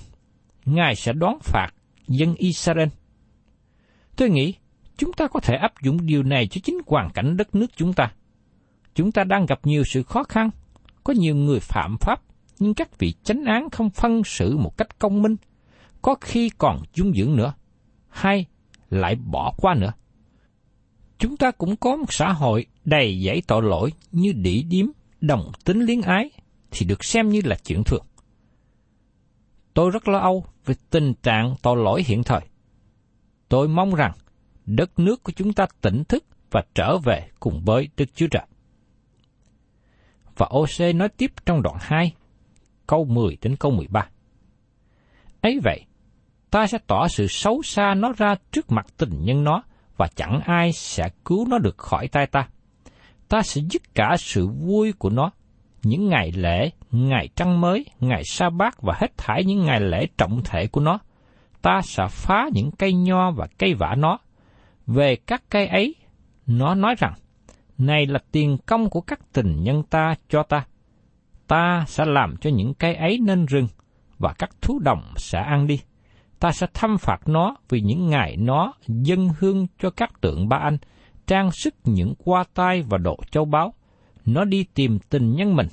Ngài 0.65 0.96
sẽ 0.96 1.13
đoán 1.13 1.38
phạt 1.41 1.69
dân 2.07 2.36
Israel. 2.36 2.88
Tôi 4.15 4.29
nghĩ, 4.29 4.53
chúng 4.98 5.13
ta 5.13 5.27
có 5.27 5.39
thể 5.39 5.55
áp 5.55 5.72
dụng 5.81 6.05
điều 6.05 6.24
này 6.24 6.48
cho 6.48 6.62
chính 6.63 6.77
hoàn 6.88 7.10
cảnh 7.10 7.38
đất 7.38 7.55
nước 7.55 7.67
chúng 7.75 7.93
ta. 7.93 8.12
Chúng 8.98 9.12
ta 9.12 9.24
đang 9.24 9.46
gặp 9.46 9.60
nhiều 9.63 9.84
sự 9.84 10.04
khó 10.04 10.24
khăn, 10.24 10.50
có 11.04 11.13
nhiều 11.13 11.36
người 11.36 11.60
phạm 11.60 11.98
pháp, 11.98 12.22
nhưng 12.60 12.74
các 12.74 13.00
vị 13.00 13.13
chánh 13.24 13.44
án 13.46 13.70
không 13.70 13.89
phân 13.89 14.24
xử 14.24 14.58
một 14.58 14.77
cách 14.77 15.00
công 15.00 15.22
minh, 15.22 15.36
có 16.01 16.16
khi 16.22 16.50
còn 16.58 16.82
dung 16.94 17.13
dưỡng 17.13 17.36
nữa, 17.36 17.54
hay 18.10 18.46
lại 18.89 19.16
bỏ 19.16 19.54
qua 19.58 19.74
nữa. 19.74 19.94
Chúng 21.18 21.38
ta 21.38 21.51
cũng 21.51 21.75
có 21.75 21.96
một 21.96 22.13
xã 22.13 22.34
hội 22.34 22.66
đầy 22.86 23.24
dãy 23.25 23.42
tội 23.48 23.63
lỗi 23.63 23.92
như 24.12 24.34
đỉ 24.36 24.63
điếm, 24.63 24.86
đồng 25.22 25.51
tính 25.66 25.80
liên 25.80 26.01
ái, 26.01 26.30
thì 26.72 26.86
được 26.86 27.04
xem 27.04 27.30
như 27.30 27.42
là 27.46 27.58
chuyện 27.66 27.84
thường. 27.84 28.06
Tôi 29.74 29.92
rất 29.92 30.08
lo 30.08 30.20
âu 30.20 30.46
về 30.66 30.75
tình 30.89 31.13
trạng 31.24 31.56
tội 31.62 31.77
lỗi 31.77 32.04
hiện 32.08 32.24
thời. 32.24 32.42
Tôi 33.50 33.68
mong 33.68 33.96
rằng 33.96 34.13
đất 34.66 35.00
nước 35.00 35.24
của 35.24 35.32
chúng 35.36 35.54
ta 35.54 35.66
tỉnh 35.82 36.04
thức 36.04 36.25
và 36.51 36.63
trở 36.75 36.98
về 36.98 37.27
cùng 37.39 37.62
với 37.66 37.89
Đức 37.98 38.16
Chúa 38.16 38.27
Trời. 38.27 38.46
Và 40.38 40.48
OC 40.58 40.96
nói 40.96 41.10
tiếp 41.10 41.32
trong 41.46 41.62
đoạn 41.62 41.77
2, 41.79 42.13
câu 42.88 43.06
10 43.06 43.38
đến 43.41 43.56
câu 43.56 43.72
13. 43.72 44.08
ấy 45.41 45.60
vậy, 45.63 45.86
ta 46.51 46.67
sẽ 46.67 46.77
tỏ 46.88 47.08
sự 47.08 47.27
xấu 47.27 47.62
xa 47.63 47.94
nó 47.94 48.13
ra 48.17 48.36
trước 48.51 48.72
mặt 48.72 48.86
tình 48.98 49.25
nhân 49.25 49.44
nó, 49.44 49.63
và 49.98 50.08
chẳng 50.15 50.39
ai 50.46 50.72
sẽ 50.72 51.10
cứu 51.25 51.48
nó 51.48 51.58
được 51.58 51.77
khỏi 51.77 52.08
tay 52.08 52.27
ta. 52.27 52.48
Ta 53.29 53.41
sẽ 53.41 53.62
dứt 53.70 53.82
cả 53.96 54.15
sự 54.20 54.48
vui 54.48 54.94
của 54.94 55.10
nó, 55.10 55.32
những 55.84 56.10
ngày 56.10 56.32
lễ, 56.32 56.70
ngày 56.91 57.29
trăng 57.36 57.62
mới, 57.62 57.86
ngày 58.00 58.24
sa 58.25 58.50
bát 58.50 58.82
và 58.82 58.94
hết 58.98 59.17
thải 59.17 59.44
những 59.44 59.65
ngày 59.65 59.82
lễ 59.82 60.08
trọng 60.17 60.41
thể 60.44 60.67
của 60.67 60.82
nó. 60.82 61.00
Ta 61.62 61.82
sẽ 61.84 62.03
phá 62.10 62.50
những 62.53 62.72
cây 62.72 62.94
nho 62.94 63.32
và 63.32 63.48
cây 63.58 63.74
vả 63.74 63.96
nó. 63.98 64.17
Về 64.88 65.15
các 65.15 65.44
cây 65.50 65.67
ấy, 65.67 65.96
nó 66.48 66.75
nói 66.75 66.96
rằng, 66.98 67.13
này 67.77 68.05
là 68.05 68.19
tiền 68.31 68.57
công 68.65 68.89
của 68.89 69.01
các 69.01 69.19
tình 69.34 69.63
nhân 69.63 69.84
ta 69.84 70.15
cho 70.29 70.43
ta. 70.43 70.65
Ta 71.48 71.86
sẽ 71.88 72.05
làm 72.05 72.38
cho 72.38 72.50
những 72.50 72.74
cây 72.74 72.96
ấy 72.96 73.19
nên 73.22 73.46
rừng, 73.46 73.67
và 74.17 74.34
các 74.34 74.50
thú 74.62 74.79
đồng 74.79 75.13
sẽ 75.17 75.39
ăn 75.39 75.67
đi. 75.67 75.79
Ta 76.39 76.51
sẽ 76.51 76.67
thăm 76.74 76.98
phạt 76.98 77.27
nó 77.27 77.55
vì 77.69 77.81
những 77.81 78.10
ngày 78.10 78.38
nó 78.38 78.74
dân 78.88 79.29
hương 79.39 79.67
cho 79.79 79.89
các 79.89 80.22
tượng 80.22 80.50
ba 80.50 80.57
anh, 80.57 80.77
trang 81.27 81.51
sức 81.51 81.75
những 81.84 82.13
qua 82.24 82.43
tay 82.53 82.81
và 82.81 82.98
độ 82.98 83.17
châu 83.31 83.46
báu. 83.46 83.74
Nó 84.25 84.46
đi 84.46 84.65
tìm 84.74 85.00
tình 85.10 85.36
nhân 85.36 85.55
mình, 85.55 85.67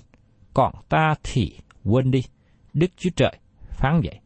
còn 0.54 0.74
ta 0.88 1.14
thì 1.22 1.58
quên 1.84 2.10
đi. 2.10 2.22
Đức 2.72 2.90
Chúa 2.96 3.10
Trời 3.16 3.32
phán 3.70 4.00
vậy. 4.04 4.20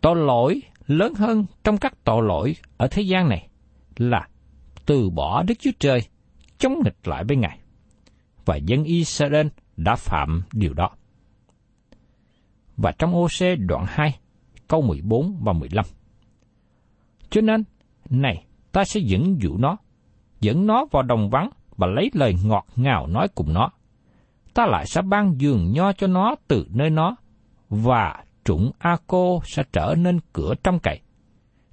Tội 0.00 0.16
lỗi 0.16 0.62
lớn 0.86 1.14
hơn 1.14 1.46
trong 1.64 1.78
các 1.78 2.04
tội 2.04 2.22
lỗi 2.22 2.56
ở 2.76 2.88
thế 2.88 3.02
gian 3.02 3.28
này 3.28 3.48
là 3.96 4.28
từ 4.86 5.10
bỏ 5.10 5.42
Đức 5.42 5.54
Chúa 5.58 5.70
Trời, 5.78 6.00
chống 6.58 6.74
nghịch 6.84 7.08
lại 7.08 7.24
với 7.24 7.36
Ngài. 7.36 7.58
Và 8.44 8.56
dân 8.56 8.84
Israel 8.84 9.46
đã 9.76 9.96
phạm 9.96 10.42
điều 10.52 10.74
đó. 10.74 10.90
Và 12.76 12.92
trong 12.92 13.14
OC 13.16 13.58
đoạn 13.58 13.84
2, 13.88 14.18
câu 14.68 14.82
14 14.82 15.38
và 15.42 15.52
15. 15.52 15.84
Cho 17.30 17.40
nên, 17.40 17.64
này, 18.10 18.44
ta 18.72 18.84
sẽ 18.84 19.00
dẫn 19.00 19.42
dụ 19.42 19.56
nó, 19.56 19.76
dẫn 20.40 20.66
nó 20.66 20.86
vào 20.90 21.02
đồng 21.02 21.30
vắng 21.30 21.50
và 21.76 21.86
lấy 21.86 22.10
lời 22.14 22.34
ngọt 22.44 22.66
ngào 22.76 23.06
nói 23.06 23.28
cùng 23.34 23.52
nó. 23.52 23.70
Ta 24.54 24.66
lại 24.66 24.86
sẽ 24.86 25.02
ban 25.02 25.40
giường 25.40 25.72
nho 25.72 25.92
cho 25.92 26.06
nó 26.06 26.34
từ 26.48 26.66
nơi 26.70 26.90
nó, 26.90 27.16
và 27.68 28.24
trũng 28.44 28.70
A-cô 28.78 29.42
sẽ 29.44 29.62
trở 29.72 29.94
nên 29.98 30.20
cửa 30.32 30.54
trong 30.64 30.78
cậy. 30.78 31.00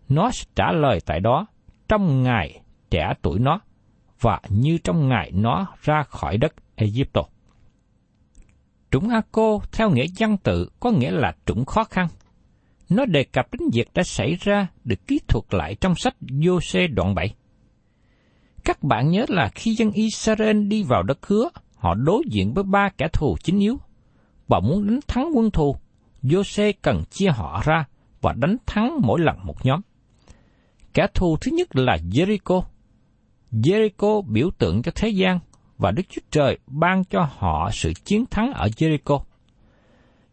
Nó 0.09 0.31
sẽ 0.31 0.45
trả 0.55 0.71
lời 0.71 0.99
tại 1.05 1.19
đó 1.19 1.45
trong 1.87 2.23
ngày 2.23 2.62
trẻ 2.93 3.13
tuổi 3.21 3.39
nó, 3.39 3.59
và 4.21 4.39
như 4.49 4.77
trong 4.77 5.09
ngày 5.09 5.31
nó 5.33 5.67
ra 5.81 6.03
khỏi 6.03 6.37
đất 6.37 6.53
Egypto. 6.75 7.21
Trũng 8.91 9.09
A-cô 9.09 9.61
theo 9.71 9.89
nghĩa 9.89 10.05
văn 10.17 10.37
tự 10.37 10.69
có 10.79 10.91
nghĩa 10.91 11.11
là 11.11 11.35
trũng 11.45 11.65
khó 11.65 11.83
khăn. 11.83 12.07
Nó 12.89 13.05
đề 13.05 13.23
cập 13.23 13.45
đến 13.51 13.69
việc 13.73 13.93
đã 13.93 14.03
xảy 14.03 14.37
ra 14.39 14.67
được 14.83 15.07
ký 15.07 15.19
thuật 15.27 15.45
lại 15.53 15.75
trong 15.75 15.95
sách 15.95 16.15
Giô-xê 16.21 16.93
đoạn 16.93 17.15
7. 17.15 17.35
Các 18.63 18.83
bạn 18.83 19.09
nhớ 19.09 19.25
là 19.29 19.49
khi 19.55 19.75
dân 19.75 19.91
Israel 19.91 20.63
đi 20.63 20.83
vào 20.83 21.03
đất 21.03 21.25
hứa, 21.25 21.49
họ 21.75 21.93
đối 21.93 22.23
diện 22.31 22.53
với 22.53 22.63
ba 22.63 22.89
kẻ 22.97 23.07
thù 23.13 23.37
chính 23.43 23.59
yếu. 23.59 23.77
Và 24.47 24.59
muốn 24.59 24.87
đánh 24.87 24.99
thắng 25.07 25.29
quân 25.33 25.51
thù, 25.51 25.75
Giô-xê 26.23 26.73
cần 26.81 27.03
chia 27.09 27.29
họ 27.29 27.61
ra 27.65 27.85
và 28.21 28.33
đánh 28.33 28.57
thắng 28.65 28.99
mỗi 29.01 29.19
lần 29.19 29.37
một 29.43 29.65
nhóm. 29.65 29.81
Kẻ 30.93 31.07
thù 31.13 31.37
thứ 31.41 31.51
nhất 31.51 31.75
là 31.75 31.97
Jericho, 32.11 32.63
Jericho 33.53 34.21
biểu 34.21 34.49
tượng 34.57 34.81
cho 34.81 34.91
thế 34.95 35.09
gian 35.09 35.39
và 35.77 35.91
Đức 35.91 36.03
Chúa 36.09 36.21
Trời 36.31 36.57
ban 36.67 37.03
cho 37.03 37.27
họ 37.37 37.69
sự 37.73 37.93
chiến 38.05 38.25
thắng 38.25 38.53
ở 38.53 38.67
Jericho. 38.67 39.23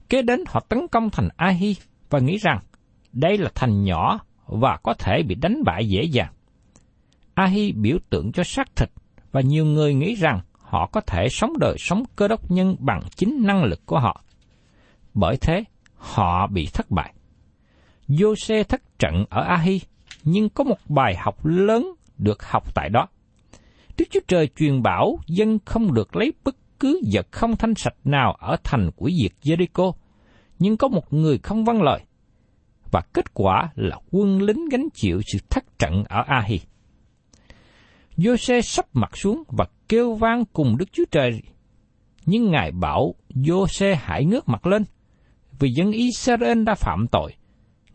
Kế 0.08 0.22
đến 0.22 0.44
họ 0.48 0.60
tấn 0.68 0.88
công 0.88 1.10
thành 1.10 1.28
Ahi 1.36 1.76
và 2.10 2.18
nghĩ 2.18 2.36
rằng 2.36 2.58
đây 3.12 3.38
là 3.38 3.50
thành 3.54 3.84
nhỏ 3.84 4.18
và 4.46 4.76
có 4.82 4.94
thể 4.94 5.22
bị 5.22 5.34
đánh 5.34 5.64
bại 5.64 5.88
dễ 5.88 6.02
dàng. 6.02 6.32
Ahi 7.34 7.72
biểu 7.72 7.98
tượng 8.10 8.32
cho 8.32 8.44
xác 8.44 8.76
thịt 8.76 8.90
và 9.32 9.40
nhiều 9.40 9.64
người 9.64 9.94
nghĩ 9.94 10.14
rằng 10.14 10.40
họ 10.58 10.86
có 10.92 11.00
thể 11.00 11.28
sống 11.30 11.58
đời 11.58 11.76
sống 11.78 12.02
cơ 12.16 12.28
đốc 12.28 12.50
nhân 12.50 12.76
bằng 12.78 13.00
chính 13.16 13.42
năng 13.42 13.64
lực 13.64 13.86
của 13.86 13.98
họ. 13.98 14.24
Bởi 15.14 15.36
thế, 15.36 15.64
họ 15.94 16.46
bị 16.46 16.68
thất 16.72 16.90
bại. 16.90 17.14
Giô-xê 18.08 18.64
thất 18.64 18.98
trận 18.98 19.24
ở 19.30 19.42
Ahi, 19.42 19.80
nhưng 20.24 20.48
có 20.48 20.64
một 20.64 20.78
bài 20.88 21.16
học 21.16 21.46
lớn 21.46 21.94
được 22.22 22.42
học 22.42 22.74
tại 22.74 22.88
đó. 22.88 23.08
Đức 23.98 24.04
Chúa 24.10 24.20
Trời 24.28 24.48
truyền 24.56 24.82
bảo 24.82 25.18
dân 25.26 25.58
không 25.64 25.94
được 25.94 26.16
lấy 26.16 26.32
bất 26.44 26.56
cứ 26.80 27.00
vật 27.12 27.26
không 27.30 27.56
thanh 27.56 27.74
sạch 27.74 27.94
nào 28.04 28.32
ở 28.32 28.56
thành 28.64 28.90
của 28.96 29.10
diệt 29.22 29.32
Jericho, 29.42 29.92
nhưng 30.58 30.76
có 30.76 30.88
một 30.88 31.12
người 31.12 31.38
không 31.38 31.64
vâng 31.64 31.82
lời, 31.82 32.00
và 32.92 33.00
kết 33.12 33.34
quả 33.34 33.70
là 33.74 33.96
quân 34.10 34.42
lính 34.42 34.68
gánh 34.68 34.88
chịu 34.94 35.20
sự 35.32 35.38
thất 35.50 35.78
trận 35.78 36.04
ở 36.08 36.22
Ahi. 36.26 36.60
Giô-xê 38.16 38.60
sắp 38.60 38.86
mặt 38.92 39.16
xuống 39.16 39.42
và 39.48 39.66
kêu 39.88 40.14
vang 40.14 40.44
cùng 40.52 40.76
Đức 40.76 40.92
Chúa 40.92 41.04
Trời, 41.10 41.42
nhưng 42.26 42.50
Ngài 42.50 42.70
bảo 42.70 43.14
Giô-xê 43.34 43.96
hãy 44.00 44.24
ngước 44.24 44.48
mặt 44.48 44.66
lên, 44.66 44.84
vì 45.58 45.70
dân 45.70 45.92
Israel 45.92 46.64
đã 46.64 46.74
phạm 46.74 47.06
tội. 47.12 47.34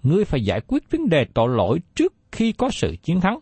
Ngươi 0.03 0.25
phải 0.25 0.41
giải 0.41 0.61
quyết 0.67 0.91
vấn 0.91 1.09
đề 1.09 1.25
tội 1.33 1.49
lỗi 1.49 1.79
trước 1.95 2.13
khi 2.31 2.51
có 2.51 2.69
sự 2.69 2.95
chiến 3.03 3.21
thắng. 3.21 3.39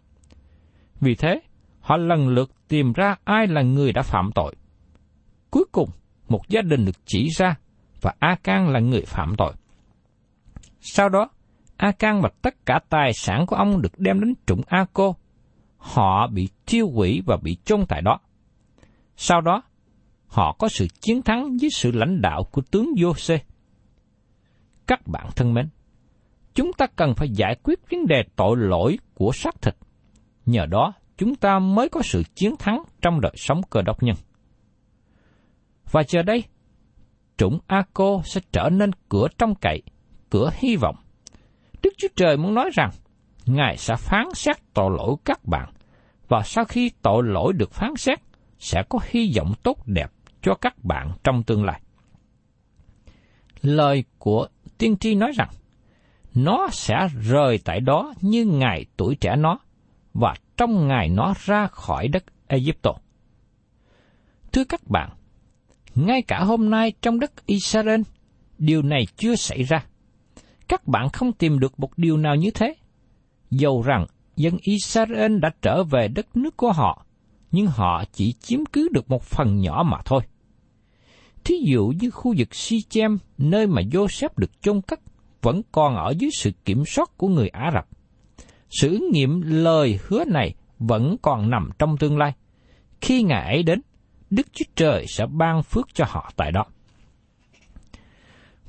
Vì 1.04 1.16
thế, 1.16 1.42
họ 1.80 1.98
lần 1.98 2.28
lượt 2.28 2.52
tìm 2.68 2.94
ra 2.94 3.16
ai 3.24 3.48
là 3.48 3.62
người 3.62 3.94
đã 3.94 4.02
phạm 4.02 4.32
tội. 4.36 4.56
Cuối 5.52 5.66
cùng, 5.72 5.90
một 6.30 6.50
gia 6.50 6.62
đình 6.62 6.86
được 6.86 6.96
chỉ 7.06 7.30
ra 7.38 7.56
và 8.02 8.14
A 8.20 8.36
Can 8.44 8.70
là 8.70 8.80
người 8.80 9.02
phạm 9.06 9.36
tội. 9.38 9.54
Sau 10.80 11.10
đó, 11.10 11.30
A 11.78 11.92
Can 11.92 12.22
và 12.22 12.30
tất 12.42 12.66
cả 12.66 12.80
tài 12.90 13.14
sản 13.14 13.46
của 13.46 13.56
ông 13.56 13.82
được 13.82 14.00
đem 14.00 14.20
đến 14.20 14.34
trụng 14.46 14.62
A 14.68 14.86
Cô. 14.94 15.16
Họ 15.78 16.28
bị 16.28 16.50
tiêu 16.66 16.90
hủy 16.90 17.22
và 17.26 17.38
bị 17.44 17.58
chôn 17.66 17.86
tại 17.90 18.02
đó. 18.02 18.20
Sau 19.18 19.42
đó, 19.42 19.62
họ 20.28 20.56
có 20.60 20.68
sự 20.68 20.88
chiến 20.88 21.22
thắng 21.22 21.60
dưới 21.60 21.70
sự 21.70 21.92
lãnh 21.92 22.22
đạo 22.22 22.44
của 22.52 22.62
tướng 22.62 22.90
Giô-xê. 22.96 23.38
Các 24.88 25.08
bạn 25.08 25.28
thân 25.36 25.54
mến, 25.54 25.70
chúng 26.54 26.74
ta 26.74 26.86
cần 26.96 27.16
phải 27.16 27.30
giải 27.30 27.56
quyết 27.64 27.80
vấn 27.92 28.08
đề 28.08 28.24
tội 28.36 28.58
lỗi 28.58 29.00
của 29.14 29.32
xác 29.34 29.62
thịt. 29.62 29.76
Nhờ 30.46 30.66
đó, 30.66 30.94
chúng 31.18 31.36
ta 31.36 31.60
mới 31.60 31.90
có 31.90 32.02
sự 32.04 32.24
chiến 32.36 32.56
thắng 32.60 32.84
trong 33.02 33.22
đời 33.22 33.34
sống 33.36 33.62
cơ 33.70 33.82
đốc 33.82 34.04
nhân. 34.04 34.16
Và 35.92 36.04
giờ 36.08 36.24
đây, 36.24 36.44
trũng 37.38 37.60
A-cô 37.68 38.22
sẽ 38.26 38.42
trở 38.52 38.70
nên 38.70 38.92
cửa 39.10 39.28
trong 39.38 39.56
cậy, 39.56 39.82
cửa 40.30 40.52
hy 40.54 40.76
vọng. 40.76 40.96
Đức 41.84 41.94
Chúa 41.98 42.08
Trời 42.16 42.38
muốn 42.38 42.54
nói 42.54 42.70
rằng, 42.74 42.90
Ngài 43.46 43.78
sẽ 43.78 43.96
phán 43.96 44.26
xét 44.34 44.58
tội 44.74 44.92
lỗi 44.98 45.16
các 45.26 45.46
bạn, 45.46 45.74
và 46.28 46.42
sau 46.46 46.66
khi 46.66 46.92
tội 47.02 47.24
lỗi 47.26 47.54
được 47.54 47.72
phán 47.72 47.96
xét, 47.96 48.20
sẽ 48.60 48.84
có 48.90 49.00
hy 49.04 49.34
vọng 49.38 49.54
tốt 49.64 49.78
đẹp 49.86 50.12
cho 50.42 50.56
các 50.56 50.84
bạn 50.84 51.12
trong 51.24 51.44
tương 51.44 51.64
lai. 51.64 51.82
Lời 53.62 54.04
của 54.18 54.48
tiên 54.78 54.98
tri 54.98 55.16
nói 55.16 55.32
rằng, 55.36 55.50
nó 56.36 56.68
sẽ 56.72 56.96
rời 57.22 57.60
tại 57.66 57.80
đó 57.80 58.14
như 58.22 58.46
ngày 58.46 58.86
tuổi 58.98 59.16
trẻ 59.16 59.36
nó, 59.36 59.60
và 60.14 60.36
trong 60.58 60.88
ngày 60.88 61.10
nó 61.10 61.34
ra 61.46 61.68
khỏi 61.68 62.08
đất 62.08 62.24
Egypto. 62.48 62.92
Thưa 64.52 64.64
các 64.64 64.88
bạn, 64.88 65.10
ngay 65.96 66.22
cả 66.22 66.40
hôm 66.44 66.70
nay 66.70 66.94
trong 67.02 67.20
đất 67.20 67.46
Israel, 67.46 68.02
điều 68.58 68.82
này 68.82 69.06
chưa 69.18 69.36
xảy 69.36 69.64
ra. 69.64 69.86
Các 70.68 70.88
bạn 70.88 71.10
không 71.10 71.34
tìm 71.34 71.60
được 71.60 71.80
một 71.80 71.98
điều 71.98 72.18
nào 72.18 72.36
như 72.36 72.52
thế. 72.52 72.76
Dầu 73.52 73.82
rằng 73.82 74.06
dân 74.36 74.58
Israel 74.62 75.40
đã 75.40 75.50
trở 75.62 75.84
về 75.84 76.08
đất 76.08 76.38
nước 76.38 76.58
của 76.58 76.72
họ, 76.72 77.06
nhưng 77.52 77.68
họ 77.68 78.04
chỉ 78.14 78.34
chiếm 78.34 78.66
cứ 78.66 78.90
được 78.92 79.10
một 79.10 79.24
phần 79.24 79.60
nhỏ 79.60 79.84
mà 79.86 79.98
thôi. 80.06 80.22
Thí 81.44 81.56
dụ 81.66 81.94
như 82.00 82.12
khu 82.12 82.34
vực 82.38 82.56
Sichem, 82.56 83.18
nơi 83.38 83.68
mà 83.68 83.82
Joseph 83.82 84.30
được 84.38 84.62
chôn 84.62 84.82
cất, 84.82 85.00
vẫn 85.42 85.62
còn 85.72 85.96
ở 85.96 86.14
dưới 86.18 86.30
sự 86.34 86.52
kiểm 86.66 86.84
soát 86.86 87.18
của 87.18 87.28
người 87.28 87.48
Ả 87.48 87.72
Rập. 87.74 87.88
Sự 88.80 88.90
ứng 88.90 89.12
nghiệm 89.12 89.42
lời 89.42 90.00
hứa 90.08 90.26
này 90.26 90.56
vẫn 90.80 91.16
còn 91.22 91.50
nằm 91.50 91.70
trong 91.80 91.98
tương 91.98 92.18
lai. 92.18 92.34
Khi 93.02 93.24
ngày 93.24 93.46
ấy 93.46 93.64
đến, 93.64 93.82
Đức 94.30 94.48
Chúa 94.54 94.66
Trời 94.76 95.06
sẽ 95.08 95.26
ban 95.26 95.64
phước 95.64 95.88
cho 95.94 96.06
họ 96.08 96.32
tại 96.36 96.52
đó. 96.52 96.66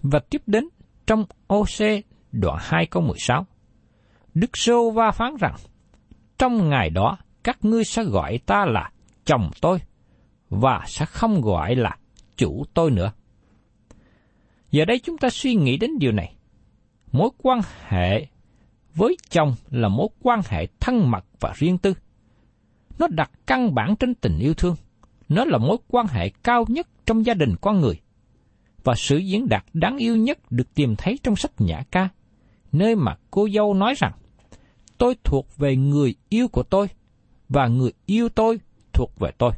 Và 0.03 0.19
tiếp 0.31 0.43
đến 0.47 0.69
trong 1.07 1.25
OC 1.55 2.05
đoạn 2.33 2.59
2 2.61 2.87
câu 2.87 3.03
16. 3.03 3.47
Đức 4.35 4.57
Sô 4.57 4.91
Va 4.91 5.11
phán 5.11 5.37
rằng, 5.41 5.55
trong 6.39 6.69
ngày 6.69 6.91
đó 6.91 7.19
các 7.45 7.59
ngươi 7.65 7.85
sẽ 7.85 8.05
gọi 8.05 8.39
ta 8.47 8.65
là 8.69 8.91
chồng 9.25 9.51
tôi, 9.61 9.79
và 10.51 10.85
sẽ 10.87 11.05
không 11.05 11.41
gọi 11.41 11.75
là 11.77 11.97
chủ 12.37 12.65
tôi 12.75 12.91
nữa. 12.91 13.13
Giờ 14.71 14.85
đây 14.85 14.99
chúng 14.99 15.19
ta 15.19 15.31
suy 15.31 15.55
nghĩ 15.55 15.77
đến 15.77 15.91
điều 15.99 16.13
này. 16.13 16.35
Mối 17.13 17.31
quan 17.43 17.61
hệ 17.89 18.27
với 18.95 19.17
chồng 19.31 19.55
là 19.71 19.89
mối 19.89 20.09
quan 20.23 20.41
hệ 20.49 20.67
thân 20.81 21.11
mật 21.11 21.25
và 21.41 21.53
riêng 21.57 21.79
tư. 21.79 21.95
Nó 22.99 23.07
đặt 23.11 23.31
căn 23.47 23.75
bản 23.75 23.97
trên 23.97 24.15
tình 24.15 24.39
yêu 24.39 24.55
thương. 24.55 24.77
Nó 25.29 25.45
là 25.45 25.59
mối 25.59 25.77
quan 25.89 26.07
hệ 26.07 26.29
cao 26.29 26.65
nhất 26.69 26.89
trong 27.07 27.27
gia 27.27 27.35
đình 27.35 27.55
con 27.61 27.81
người. 27.81 28.01
Và 28.85 28.95
sự 28.97 29.19
diễn 29.19 29.49
đạt 29.49 29.65
đáng 29.73 29.99
yêu 29.99 30.17
nhất 30.17 30.39
được 30.51 30.75
tìm 30.75 30.97
thấy 30.97 31.19
trong 31.23 31.37
sách 31.37 31.53
Nhã 31.59 31.83
Ca, 31.91 32.09
nơi 32.73 32.97
mà 32.97 33.17
cô 33.31 33.49
dâu 33.55 33.75
nói 33.75 33.95
rằng, 33.97 34.13
tôi 34.99 35.17
thuộc 35.25 35.57
về 35.57 35.77
người 35.77 36.15
yêu 36.29 36.49
của 36.49 36.63
tôi, 36.63 36.89
và 37.49 37.67
người 37.67 37.93
yêu 38.07 38.29
tôi 38.29 38.61
thuộc 38.93 39.19
về 39.19 39.31
tôi. 39.39 39.53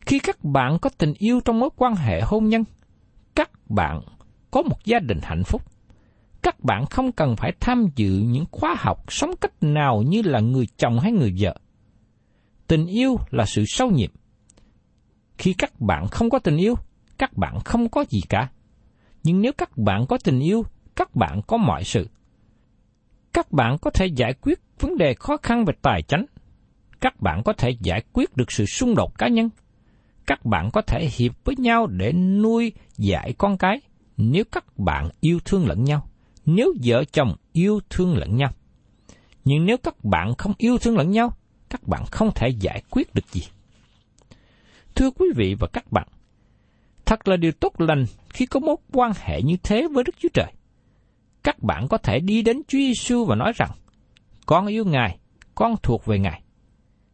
Khi 0.00 0.18
các 0.18 0.44
bạn 0.44 0.78
có 0.78 0.90
tình 0.98 1.14
yêu 1.18 1.40
trong 1.44 1.60
mối 1.60 1.70
quan 1.76 1.94
hệ 1.94 2.20
hôn 2.20 2.48
nhân, 2.48 2.64
các 3.34 3.50
bạn 3.70 4.00
có 4.50 4.62
một 4.62 4.84
gia 4.84 4.98
đình 4.98 5.18
hạnh 5.22 5.42
phúc. 5.44 5.62
Các 6.42 6.60
bạn 6.60 6.86
không 6.86 7.12
cần 7.12 7.36
phải 7.36 7.52
tham 7.60 7.86
dự 7.96 8.10
những 8.10 8.44
khóa 8.50 8.74
học 8.78 9.04
sống 9.08 9.30
cách 9.40 9.62
nào 9.62 10.02
như 10.06 10.22
là 10.22 10.40
người 10.40 10.66
chồng 10.76 10.98
hay 10.98 11.12
người 11.12 11.34
vợ. 11.38 11.56
Tình 12.66 12.86
yêu 12.86 13.16
là 13.30 13.46
sự 13.46 13.64
sâu 13.66 13.90
nhiệm. 13.90 14.10
Khi 15.38 15.54
các 15.58 15.80
bạn 15.80 16.08
không 16.08 16.30
có 16.30 16.38
tình 16.38 16.56
yêu, 16.56 16.74
các 17.18 17.36
bạn 17.36 17.60
không 17.64 17.88
có 17.88 18.04
gì 18.08 18.20
cả. 18.28 18.50
Nhưng 19.22 19.40
nếu 19.40 19.52
các 19.52 19.78
bạn 19.78 20.06
có 20.06 20.18
tình 20.24 20.40
yêu, 20.40 20.64
các 20.96 21.16
bạn 21.16 21.40
có 21.46 21.56
mọi 21.56 21.84
sự. 21.84 22.08
Các 23.32 23.52
bạn 23.52 23.78
có 23.78 23.90
thể 23.90 24.06
giải 24.06 24.34
quyết 24.40 24.60
vấn 24.80 24.98
đề 24.98 25.14
khó 25.14 25.36
khăn 25.42 25.64
về 25.64 25.74
tài 25.82 26.02
chính. 26.02 26.26
Các 27.00 27.20
bạn 27.20 27.42
có 27.44 27.52
thể 27.52 27.70
giải 27.80 28.02
quyết 28.12 28.36
được 28.36 28.52
sự 28.52 28.66
xung 28.66 28.94
đột 28.94 29.18
cá 29.18 29.28
nhân. 29.28 29.48
Các 30.26 30.44
bạn 30.44 30.70
có 30.72 30.82
thể 30.82 31.08
hiệp 31.12 31.44
với 31.44 31.56
nhau 31.58 31.86
để 31.86 32.12
nuôi 32.12 32.72
dạy 32.96 33.34
con 33.38 33.58
cái 33.58 33.80
nếu 34.16 34.44
các 34.52 34.78
bạn 34.78 35.08
yêu 35.20 35.38
thương 35.44 35.66
lẫn 35.66 35.84
nhau. 35.84 36.09
Nếu 36.46 36.74
vợ 36.84 37.04
chồng 37.04 37.36
yêu 37.52 37.80
thương 37.90 38.16
lẫn 38.16 38.36
nhau. 38.36 38.50
Nhưng 39.44 39.66
nếu 39.66 39.76
các 39.76 40.04
bạn 40.04 40.34
không 40.34 40.52
yêu 40.58 40.78
thương 40.78 40.96
lẫn 40.96 41.10
nhau, 41.10 41.32
các 41.70 41.88
bạn 41.88 42.04
không 42.06 42.30
thể 42.34 42.48
giải 42.48 42.82
quyết 42.90 43.14
được 43.14 43.24
gì. 43.32 43.42
Thưa 44.94 45.10
quý 45.10 45.26
vị 45.36 45.54
và 45.58 45.66
các 45.72 45.92
bạn, 45.92 46.08
thật 47.04 47.28
là 47.28 47.36
điều 47.36 47.52
tốt 47.52 47.80
lành 47.80 48.04
khi 48.28 48.46
có 48.46 48.60
mối 48.60 48.76
quan 48.92 49.12
hệ 49.16 49.42
như 49.42 49.56
thế 49.62 49.88
với 49.92 50.04
Đức 50.04 50.14
Chúa 50.18 50.28
Trời. 50.34 50.52
Các 51.42 51.62
bạn 51.62 51.88
có 51.88 51.98
thể 51.98 52.20
đi 52.20 52.42
đến 52.42 52.62
Chúa 52.68 52.78
Giêsu 52.78 53.24
và 53.24 53.34
nói 53.34 53.52
rằng, 53.56 53.70
con 54.46 54.66
yêu 54.66 54.84
Ngài, 54.84 55.18
con 55.54 55.74
thuộc 55.82 56.06
về 56.06 56.18
Ngài. 56.18 56.42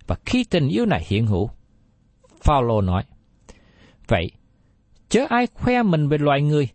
Và 0.06 0.16
khi 0.24 0.44
tình 0.44 0.68
yêu 0.68 0.86
này 0.86 1.04
hiện 1.06 1.26
hữu, 1.26 1.50
Phaolô 2.42 2.80
nói, 2.80 3.04
Vậy, 4.08 4.30
chớ 5.08 5.26
ai 5.28 5.46
khoe 5.46 5.82
mình 5.82 6.08
về 6.08 6.18
loài 6.18 6.42
người, 6.42 6.68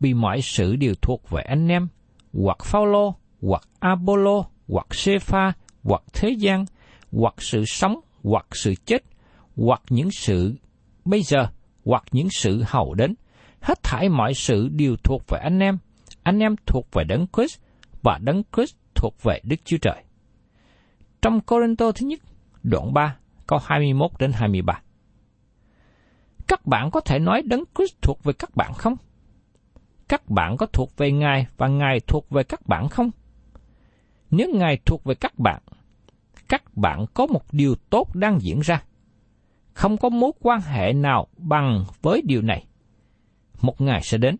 vì 0.00 0.14
mọi 0.14 0.42
sự 0.42 0.76
đều 0.76 0.94
thuộc 1.02 1.30
về 1.30 1.42
anh 1.42 1.68
em, 1.68 1.88
hoặc 2.32 2.64
Phaolô, 2.64 3.14
hoặc 3.42 3.62
Apollo, 3.78 4.44
hoặc 4.68 4.94
Sepha, 4.94 5.52
hoặc 5.82 6.02
thế 6.12 6.30
gian, 6.30 6.64
hoặc 7.12 7.34
sự 7.38 7.64
sống, 7.66 8.00
hoặc 8.22 8.46
sự 8.50 8.74
chết, 8.74 9.02
hoặc 9.56 9.82
những 9.90 10.10
sự 10.10 10.54
bây 11.04 11.22
giờ, 11.22 11.46
hoặc 11.84 12.04
những 12.12 12.28
sự 12.30 12.62
hầu 12.66 12.94
đến. 12.94 13.14
Hết 13.60 13.82
thảy 13.82 14.08
mọi 14.08 14.34
sự 14.34 14.68
đều 14.68 14.96
thuộc 15.04 15.22
về 15.28 15.38
anh 15.42 15.58
em. 15.58 15.78
Anh 16.22 16.38
em 16.38 16.54
thuộc 16.66 16.88
về 16.92 17.04
Đấng 17.04 17.26
Christ 17.36 17.60
và 18.02 18.18
Đấng 18.22 18.42
Christ 18.56 18.76
thuộc 18.94 19.22
về 19.22 19.40
Đức 19.44 19.56
Chúa 19.64 19.76
Trời. 19.82 20.04
Trong 21.22 21.40
Corinto 21.40 21.92
thứ 21.92 22.06
nhất, 22.06 22.20
đoạn 22.62 22.92
3, 22.94 23.16
câu 23.46 23.58
21 23.64 24.10
đến 24.18 24.32
23. 24.32 24.80
Các 26.48 26.66
bạn 26.66 26.90
có 26.90 27.00
thể 27.00 27.18
nói 27.18 27.42
Đấng 27.42 27.64
Christ 27.74 28.02
thuộc 28.02 28.24
về 28.24 28.32
các 28.32 28.56
bạn 28.56 28.72
không? 28.74 28.96
Các 30.10 30.30
bạn 30.30 30.56
có 30.56 30.66
thuộc 30.66 30.96
về 30.96 31.12
Ngài 31.12 31.46
và 31.56 31.68
Ngài 31.68 32.00
thuộc 32.00 32.30
về 32.30 32.42
các 32.42 32.66
bạn 32.66 32.88
không? 32.88 33.10
Nếu 34.30 34.48
Ngài 34.54 34.78
thuộc 34.86 35.04
về 35.04 35.14
các 35.14 35.38
bạn, 35.38 35.62
các 36.48 36.76
bạn 36.76 37.04
có 37.14 37.26
một 37.26 37.42
điều 37.52 37.74
tốt 37.90 38.14
đang 38.14 38.38
diễn 38.40 38.60
ra. 38.60 38.82
Không 39.72 39.96
có 39.96 40.08
mối 40.08 40.32
quan 40.40 40.60
hệ 40.60 40.92
nào 40.92 41.26
bằng 41.36 41.84
với 42.02 42.22
điều 42.24 42.42
này. 42.42 42.66
Một 43.60 43.80
ngày 43.80 44.00
sẽ 44.02 44.18
đến, 44.18 44.36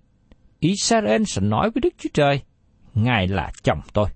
Israel 0.59 1.23
sẽ 1.27 1.43
nói 1.43 1.71
với 1.71 1.81
Đức 1.81 1.95
Chúa 1.99 2.11
Trời, 2.15 2.41
Ngài 2.95 3.29
là 3.29 3.53
chồng 3.63 3.81
tôi. 3.93 4.07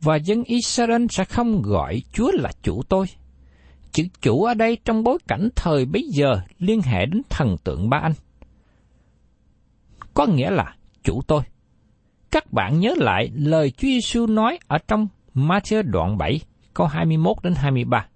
Và 0.00 0.16
dân 0.16 0.44
Israel 0.44 1.06
sẽ 1.10 1.24
không 1.24 1.62
gọi 1.62 2.02
Chúa 2.12 2.32
là 2.32 2.52
chủ 2.62 2.82
tôi. 2.88 3.06
Chữ 3.92 4.04
chủ 4.20 4.44
ở 4.44 4.54
đây 4.54 4.78
trong 4.84 5.04
bối 5.04 5.18
cảnh 5.28 5.48
thời 5.56 5.84
bấy 5.84 6.02
giờ 6.12 6.40
liên 6.58 6.80
hệ 6.82 7.06
đến 7.06 7.22
thần 7.30 7.56
tượng 7.64 7.90
ba 7.90 7.98
anh. 7.98 8.12
Có 10.14 10.26
nghĩa 10.26 10.50
là 10.50 10.74
chủ 11.04 11.22
tôi. 11.26 11.42
Các 12.30 12.52
bạn 12.52 12.80
nhớ 12.80 12.94
lại 12.96 13.30
lời 13.34 13.70
Chúa 13.70 13.88
Giêsu 13.88 14.26
nói 14.26 14.58
ở 14.68 14.78
trong 14.88 15.08
Matthew 15.34 15.82
đoạn 15.82 16.18
7, 16.18 16.40
câu 16.74 16.86
21 16.86 17.36
đến 17.42 17.54
23. 17.54 18.06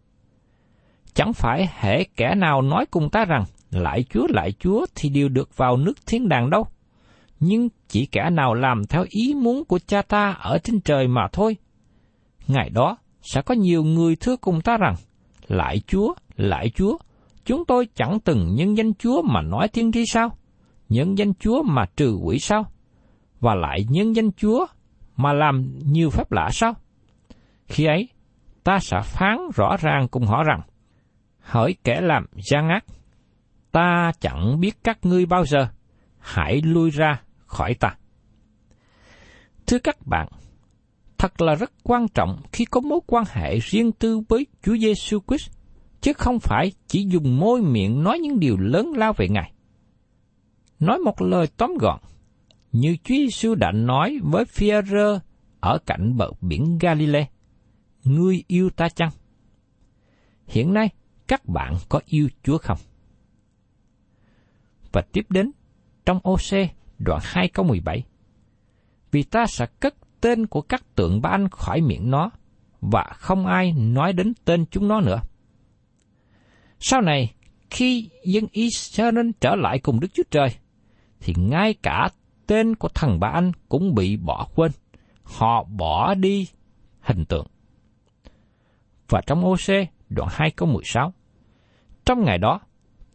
Chẳng 1.14 1.32
phải 1.32 1.68
hệ 1.78 2.04
kẻ 2.04 2.34
nào 2.34 2.62
nói 2.62 2.86
cùng 2.90 3.10
ta 3.10 3.24
rằng, 3.24 3.44
lại 3.70 4.04
Chúa, 4.10 4.26
lại 4.28 4.52
Chúa 4.58 4.86
thì 4.94 5.08
đều 5.08 5.28
được 5.28 5.56
vào 5.56 5.76
nước 5.76 6.06
thiên 6.06 6.28
đàng 6.28 6.50
đâu. 6.50 6.66
Nhưng 7.40 7.68
chỉ 7.88 8.06
kẻ 8.06 8.30
nào 8.30 8.54
làm 8.54 8.86
theo 8.86 9.04
ý 9.08 9.34
muốn 9.34 9.64
của 9.64 9.78
cha 9.86 10.02
ta 10.02 10.30
ở 10.30 10.58
trên 10.58 10.80
trời 10.80 11.08
mà 11.08 11.28
thôi. 11.32 11.56
Ngày 12.46 12.70
đó 12.70 12.96
sẽ 13.22 13.42
có 13.42 13.54
nhiều 13.54 13.84
người 13.84 14.16
thưa 14.16 14.36
cùng 14.36 14.60
ta 14.60 14.76
rằng, 14.76 14.94
lại 15.48 15.80
Chúa, 15.86 16.14
lại 16.36 16.70
Chúa, 16.74 16.98
chúng 17.44 17.64
tôi 17.64 17.88
chẳng 17.94 18.20
từng 18.20 18.54
nhân 18.54 18.76
danh 18.76 18.94
Chúa 18.94 19.22
mà 19.22 19.42
nói 19.42 19.68
tiên 19.68 19.92
tri 19.92 20.04
sao? 20.06 20.36
Nhân 20.88 21.18
danh 21.18 21.34
Chúa 21.34 21.62
mà 21.62 21.84
trừ 21.96 22.18
quỷ 22.22 22.38
sao? 22.38 22.66
Và 23.40 23.54
lại 23.54 23.86
nhân 23.88 24.16
danh 24.16 24.32
Chúa 24.32 24.66
mà 25.16 25.32
làm 25.32 25.78
nhiều 25.78 26.10
phép 26.10 26.32
lạ 26.32 26.48
sao? 26.52 26.74
Khi 27.66 27.84
ấy, 27.84 28.08
ta 28.64 28.78
sẽ 28.78 29.00
phán 29.04 29.38
rõ 29.54 29.76
ràng 29.80 30.08
cùng 30.08 30.26
họ 30.26 30.42
rằng, 30.42 30.60
hỡi 31.40 31.76
kẻ 31.84 32.00
làm 32.00 32.26
gian 32.50 32.68
ác, 32.68 32.84
ta 33.72 34.12
chẳng 34.20 34.60
biết 34.60 34.78
các 34.84 34.98
ngươi 35.02 35.26
bao 35.26 35.46
giờ, 35.46 35.68
hãy 36.18 36.60
lui 36.62 36.90
ra 36.90 37.20
khỏi 37.46 37.74
ta. 37.74 37.96
Thưa 39.66 39.78
các 39.78 40.06
bạn, 40.06 40.28
thật 41.18 41.42
là 41.42 41.54
rất 41.54 41.72
quan 41.82 42.08
trọng 42.08 42.40
khi 42.52 42.64
có 42.64 42.80
mối 42.80 43.00
quan 43.06 43.24
hệ 43.28 43.58
riêng 43.58 43.92
tư 43.92 44.20
với 44.28 44.46
Chúa 44.62 44.76
Giêsu 44.76 45.18
Christ, 45.28 45.50
chứ 46.00 46.12
không 46.12 46.38
phải 46.40 46.72
chỉ 46.86 47.06
dùng 47.08 47.38
môi 47.38 47.62
miệng 47.62 48.02
nói 48.02 48.18
những 48.18 48.40
điều 48.40 48.56
lớn 48.56 48.92
lao 48.96 49.12
về 49.12 49.28
Ngài. 49.28 49.52
Nói 50.80 50.98
một 50.98 51.22
lời 51.22 51.46
tóm 51.56 51.74
gọn, 51.80 52.00
như 52.72 52.96
Chúa 53.04 53.14
Giêsu 53.14 53.54
đã 53.54 53.72
nói 53.72 54.18
với 54.22 54.44
Phi-rơ 54.44 55.18
ở 55.60 55.78
cạnh 55.86 56.16
bờ 56.16 56.30
biển 56.40 56.78
Galilee, 56.80 57.28
ngươi 58.04 58.44
yêu 58.46 58.70
ta 58.70 58.88
chăng? 58.88 59.10
Hiện 60.46 60.74
nay, 60.74 60.88
các 61.26 61.46
bạn 61.46 61.74
có 61.88 62.00
yêu 62.06 62.28
Chúa 62.42 62.58
không? 62.58 62.78
Và 64.92 65.02
tiếp 65.12 65.26
đến, 65.28 65.50
trong 66.06 66.20
OC 66.28 66.70
đoạn 66.98 67.20
2 67.24 67.48
câu 67.48 67.64
17, 67.64 68.04
Vì 69.10 69.22
ta 69.22 69.46
sẽ 69.46 69.66
cất 69.80 69.94
tên 70.20 70.46
của 70.46 70.60
các 70.60 70.94
tượng 70.94 71.22
ba 71.22 71.30
anh 71.30 71.48
khỏi 71.48 71.80
miệng 71.80 72.10
nó, 72.10 72.30
và 72.80 73.04
không 73.14 73.46
ai 73.46 73.72
nói 73.72 74.12
đến 74.12 74.32
tên 74.44 74.64
chúng 74.70 74.88
nó 74.88 75.00
nữa. 75.00 75.20
Sau 76.80 77.00
này, 77.00 77.34
khi 77.70 78.10
dân 78.24 78.46
Israel 78.52 79.30
trở 79.40 79.54
lại 79.54 79.78
cùng 79.78 80.00
Đức 80.00 80.08
Chúa 80.14 80.22
Trời, 80.30 80.48
thì 81.20 81.34
ngay 81.36 81.74
cả 81.82 82.08
tên 82.46 82.74
của 82.74 82.88
thằng 82.94 83.20
ba 83.20 83.28
anh 83.28 83.52
cũng 83.68 83.94
bị 83.94 84.16
bỏ 84.16 84.46
quên. 84.54 84.72
Họ 85.22 85.64
bỏ 85.64 86.14
đi 86.14 86.48
hình 87.00 87.24
tượng. 87.24 87.46
Và 89.08 89.20
trong 89.26 89.44
OC 89.44 89.88
đoạn 90.08 90.28
2 90.32 90.50
câu 90.50 90.68
16, 90.68 91.12
Trong 92.04 92.24
ngày 92.24 92.38
đó, 92.38 92.60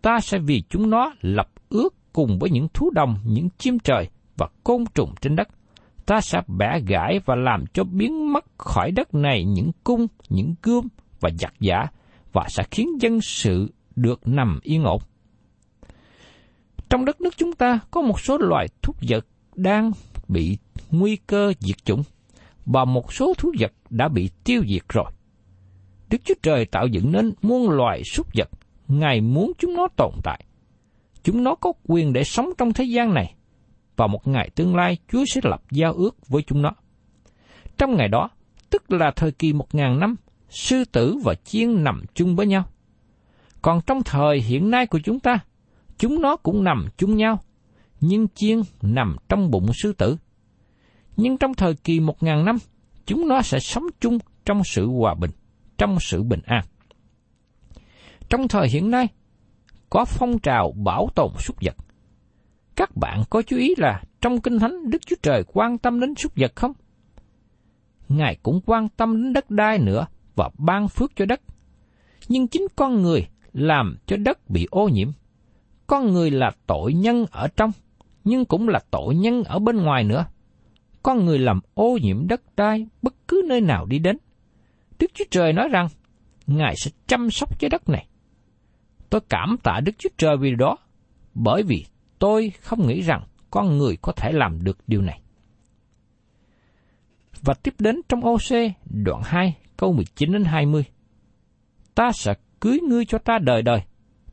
ta 0.02 0.20
sẽ 0.20 0.40
vì 0.40 0.64
chúng 0.70 0.90
nó 0.90 1.14
lập 1.22 1.50
ước 1.70 1.96
cùng 2.14 2.40
với 2.40 2.50
những 2.50 2.68
thú 2.74 2.90
đồng, 2.90 3.20
những 3.26 3.50
chim 3.58 3.80
trời 3.80 4.10
và 4.38 4.48
côn 4.64 4.84
trùng 4.94 5.14
trên 5.22 5.36
đất. 5.36 5.48
Ta 6.06 6.22
sẽ 6.22 6.42
bẻ 6.48 6.80
gãy 6.88 7.20
và 7.26 7.36
làm 7.36 7.66
cho 7.74 7.84
biến 7.84 8.34
mất 8.34 8.46
khỏi 8.58 8.92
đất 8.92 9.14
này 9.14 9.46
những 9.46 9.72
cung, 9.84 10.08
những 10.30 10.56
gươm 10.64 10.88
và 11.20 11.30
giặc 11.40 11.54
giả, 11.60 11.86
và 12.34 12.46
sẽ 12.50 12.64
khiến 12.72 13.02
dân 13.02 13.22
sự 13.22 13.74
được 13.96 14.28
nằm 14.28 14.60
yên 14.64 14.84
ổn. 14.84 15.02
Trong 16.92 17.06
đất 17.06 17.22
nước 17.22 17.38
chúng 17.38 17.54
ta 17.54 17.80
có 17.92 18.02
một 18.02 18.20
số 18.20 18.38
loài 18.38 18.68
thú 18.82 18.94
vật 19.10 19.26
đang 19.56 19.92
bị 20.28 20.58
nguy 20.92 21.16
cơ 21.16 21.54
diệt 21.60 21.86
chủng, 21.86 22.04
và 22.66 22.86
một 22.86 23.14
số 23.14 23.34
thú 23.38 23.52
vật 23.60 23.72
đã 23.90 24.08
bị 24.08 24.30
tiêu 24.44 24.64
diệt 24.70 24.82
rồi. 24.90 25.12
Đức 26.10 26.18
Chúa 26.26 26.34
Trời 26.44 26.66
tạo 26.66 26.88
dựng 26.88 27.12
nên 27.12 27.34
muôn 27.42 27.70
loài 27.70 28.02
súc 28.04 28.28
vật, 28.36 28.50
Ngài 28.88 29.22
muốn 29.22 29.52
chúng 29.58 29.74
nó 29.74 29.88
tồn 29.98 30.12
tại. 30.24 30.46
Chúng 31.24 31.44
nó 31.44 31.56
có 31.56 31.74
quyền 31.88 32.14
để 32.14 32.24
sống 32.24 32.50
trong 32.58 32.74
thế 32.74 32.84
gian 32.84 33.14
này, 33.14 33.36
và 33.96 34.08
một 34.08 34.28
ngày 34.28 34.50
tương 34.56 34.76
lai 34.76 34.98
Chúa 35.12 35.26
sẽ 35.34 35.42
lập 35.44 35.62
giao 35.72 35.94
ước 35.94 36.28
với 36.28 36.44
chúng 36.48 36.62
nó. 36.62 36.72
Trong 37.78 37.96
ngày 37.96 38.08
đó, 38.08 38.30
tức 38.70 38.92
là 38.92 39.12
thời 39.16 39.32
kỳ 39.32 39.54
một 39.54 39.76
ngàn 39.76 40.00
năm, 40.00 40.16
sư 40.50 40.86
tử 40.86 41.18
và 41.24 41.36
chiên 41.36 41.84
nằm 41.84 42.04
chung 42.14 42.36
với 42.36 42.48
nhau. 42.48 42.64
Còn 43.62 43.82
trong 43.88 44.04
thời 44.04 44.42
hiện 44.42 44.72
nay 44.72 44.86
của 44.86 45.00
chúng 45.04 45.20
ta, 45.20 45.40
chúng 46.02 46.22
nó 46.22 46.36
cũng 46.36 46.64
nằm 46.64 46.86
chung 46.98 47.18
nhau, 47.18 47.40
nhưng 48.00 48.28
chiên 48.36 48.62
nằm 48.82 49.16
trong 49.30 49.52
bụng 49.52 49.74
sư 49.74 49.94
tử. 49.94 50.18
Nhưng 51.18 51.38
trong 51.38 51.54
thời 51.54 51.74
kỳ 51.74 52.00
một 52.00 52.24
ngàn 52.24 52.46
năm, 52.46 52.58
chúng 53.06 53.28
nó 53.28 53.42
sẽ 53.42 53.60
sống 53.60 53.84
chung 54.00 54.18
trong 54.46 54.62
sự 54.64 54.88
hòa 54.88 55.14
bình, 55.14 55.32
trong 55.78 55.98
sự 56.00 56.24
bình 56.24 56.42
an. 56.46 56.64
Trong 58.30 58.48
thời 58.48 58.68
hiện 58.70 58.92
nay, 58.92 59.08
có 59.90 60.06
phong 60.06 60.40
trào 60.40 60.72
bảo 60.72 61.10
tồn 61.16 61.32
súc 61.40 61.56
vật. 61.62 61.76
Các 62.76 62.90
bạn 62.96 63.24
có 63.30 63.42
chú 63.42 63.58
ý 63.58 63.74
là 63.78 64.02
trong 64.22 64.42
Kinh 64.42 64.60
Thánh 64.60 64.90
Đức 64.90 65.06
Chúa 65.06 65.16
Trời 65.24 65.44
quan 65.48 65.78
tâm 65.78 66.00
đến 66.00 66.16
súc 66.16 66.32
vật 66.36 66.52
không? 66.56 66.74
Ngài 68.10 68.38
cũng 68.44 68.62
quan 68.66 68.90
tâm 68.90 69.24
đến 69.24 69.34
đất 69.34 69.52
đai 69.52 69.80
nữa 69.80 70.08
và 70.36 70.50
ban 70.58 70.88
phước 70.88 71.12
cho 71.16 71.26
đất. 71.26 71.42
Nhưng 72.28 72.48
chính 72.48 72.68
con 72.76 73.02
người 73.02 73.28
làm 73.54 73.98
cho 74.06 74.18
đất 74.18 74.50
bị 74.50 74.68
ô 74.72 74.88
nhiễm. 74.88 75.12
Con 75.92 76.14
người 76.14 76.32
là 76.32 76.52
tội 76.68 76.94
nhân 76.94 77.26
ở 77.32 77.48
trong, 77.48 77.72
nhưng 78.24 78.46
cũng 78.46 78.70
là 78.70 78.80
tội 78.92 79.16
nhân 79.16 79.44
ở 79.44 79.60
bên 79.60 79.78
ngoài 79.78 80.04
nữa. 80.04 80.26
Con 81.04 81.26
người 81.26 81.40
làm 81.40 81.60
ô 81.74 81.98
nhiễm 82.02 82.28
đất 82.28 82.42
đai 82.56 82.88
bất 83.02 83.14
cứ 83.28 83.42
nơi 83.48 83.62
nào 83.62 83.86
đi 83.86 84.00
đến. 84.00 84.18
Đức 85.00 85.12
Chúa 85.14 85.26
Trời 85.32 85.54
nói 85.54 85.68
rằng, 85.72 85.88
Ngài 86.48 86.76
sẽ 86.78 86.92
chăm 87.08 87.32
sóc 87.32 87.60
trái 87.60 87.70
đất 87.70 87.90
này. 87.90 88.08
Tôi 89.10 89.22
cảm 89.30 89.58
tạ 89.64 89.80
Đức 89.84 89.92
Chúa 89.98 90.10
Trời 90.18 90.38
vì 90.38 90.56
đó, 90.56 90.78
bởi 91.34 91.64
vì 91.64 91.86
tôi 92.20 92.52
không 92.62 92.88
nghĩ 92.88 93.02
rằng 93.02 93.24
con 93.50 93.78
người 93.78 93.98
có 94.02 94.12
thể 94.12 94.32
làm 94.32 94.64
được 94.64 94.78
điều 94.88 95.02
này. 95.02 95.22
Và 97.42 97.54
tiếp 97.54 97.74
đến 97.80 98.02
trong 98.10 98.22
OC 98.26 98.72
đoạn 98.86 99.22
2 99.26 99.58
câu 99.78 99.94
19 99.94 100.32
đến 100.32 100.44
20. 100.44 100.84
Ta 101.96 102.12
sẽ 102.14 102.34
cưới 102.60 102.80
ngươi 102.80 103.06
cho 103.06 103.18
ta 103.18 103.40
đời 103.42 103.62
đời, 103.62 103.82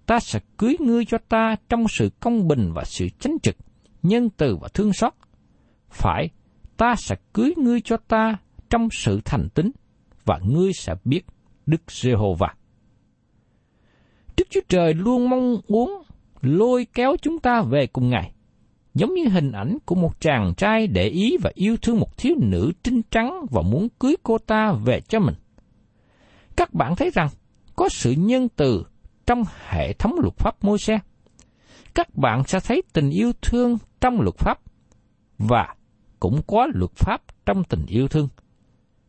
ta 0.09 0.21
sẽ 0.21 0.41
cưới 0.57 0.77
ngươi 0.81 1.05
cho 1.05 1.19
ta 1.29 1.57
trong 1.69 1.85
sự 1.89 2.11
công 2.21 2.49
bình 2.49 2.73
và 2.75 2.85
sự 2.85 3.09
chánh 3.21 3.37
trực, 3.43 3.57
nhân 4.03 4.31
từ 4.37 4.57
và 4.57 4.69
thương 4.75 4.93
xót. 4.93 5.13
Phải, 5.91 6.31
ta 6.77 6.95
sẽ 6.99 7.17
cưới 7.33 7.55
ngươi 7.57 7.81
cho 7.81 7.97
ta 7.97 8.37
trong 8.71 8.89
sự 8.93 9.21
thành 9.25 9.49
tín, 9.55 9.71
và 10.25 10.41
ngươi 10.45 10.73
sẽ 10.73 10.95
biết 11.05 11.27
Đức 11.67 11.83
Giê-hô-va. 11.91 12.55
Đức 14.37 14.45
Chúa 14.51 14.61
Trời 14.69 14.95
luôn 14.95 15.31
mong 15.31 15.61
muốn 15.69 16.03
lôi 16.41 16.87
kéo 16.95 17.17
chúng 17.23 17.39
ta 17.39 17.63
về 17.63 17.87
cùng 17.87 18.11
Ngài, 18.11 18.33
giống 18.95 19.15
như 19.15 19.29
hình 19.29 19.53
ảnh 19.53 19.79
của 19.85 19.95
một 19.95 20.21
chàng 20.21 20.55
trai 20.57 20.87
để 20.87 21.09
ý 21.09 21.37
và 21.43 21.51
yêu 21.55 21.77
thương 21.83 22.01
một 22.01 22.17
thiếu 22.17 22.35
nữ 22.39 22.73
trinh 22.83 23.03
trắng 23.11 23.47
và 23.51 23.63
muốn 23.63 23.89
cưới 23.99 24.17
cô 24.23 24.39
ta 24.39 24.73
về 24.85 25.01
cho 25.01 25.21
mình. 25.21 25.35
Các 26.57 26.75
bạn 26.75 26.97
thấy 26.97 27.11
rằng 27.15 27.29
có 27.77 27.89
sự 27.89 28.15
nhân 28.19 28.49
từ 28.57 28.85
trong 29.29 29.43
hệ 29.69 29.93
thống 29.93 30.13
luật 30.21 30.37
pháp 30.37 30.65
môi 30.65 30.79
xe. 30.79 30.99
Các 31.95 32.15
bạn 32.15 32.45
sẽ 32.45 32.61
thấy 32.61 32.83
tình 32.93 33.11
yêu 33.11 33.33
thương 33.43 33.79
trong 34.01 34.21
luật 34.21 34.37
pháp 34.37 34.59
và 35.39 35.75
cũng 36.21 36.41
có 36.47 36.67
luật 36.75 36.91
pháp 36.95 37.23
trong 37.47 37.65
tình 37.65 37.87
yêu 37.87 38.09
thương. 38.09 38.29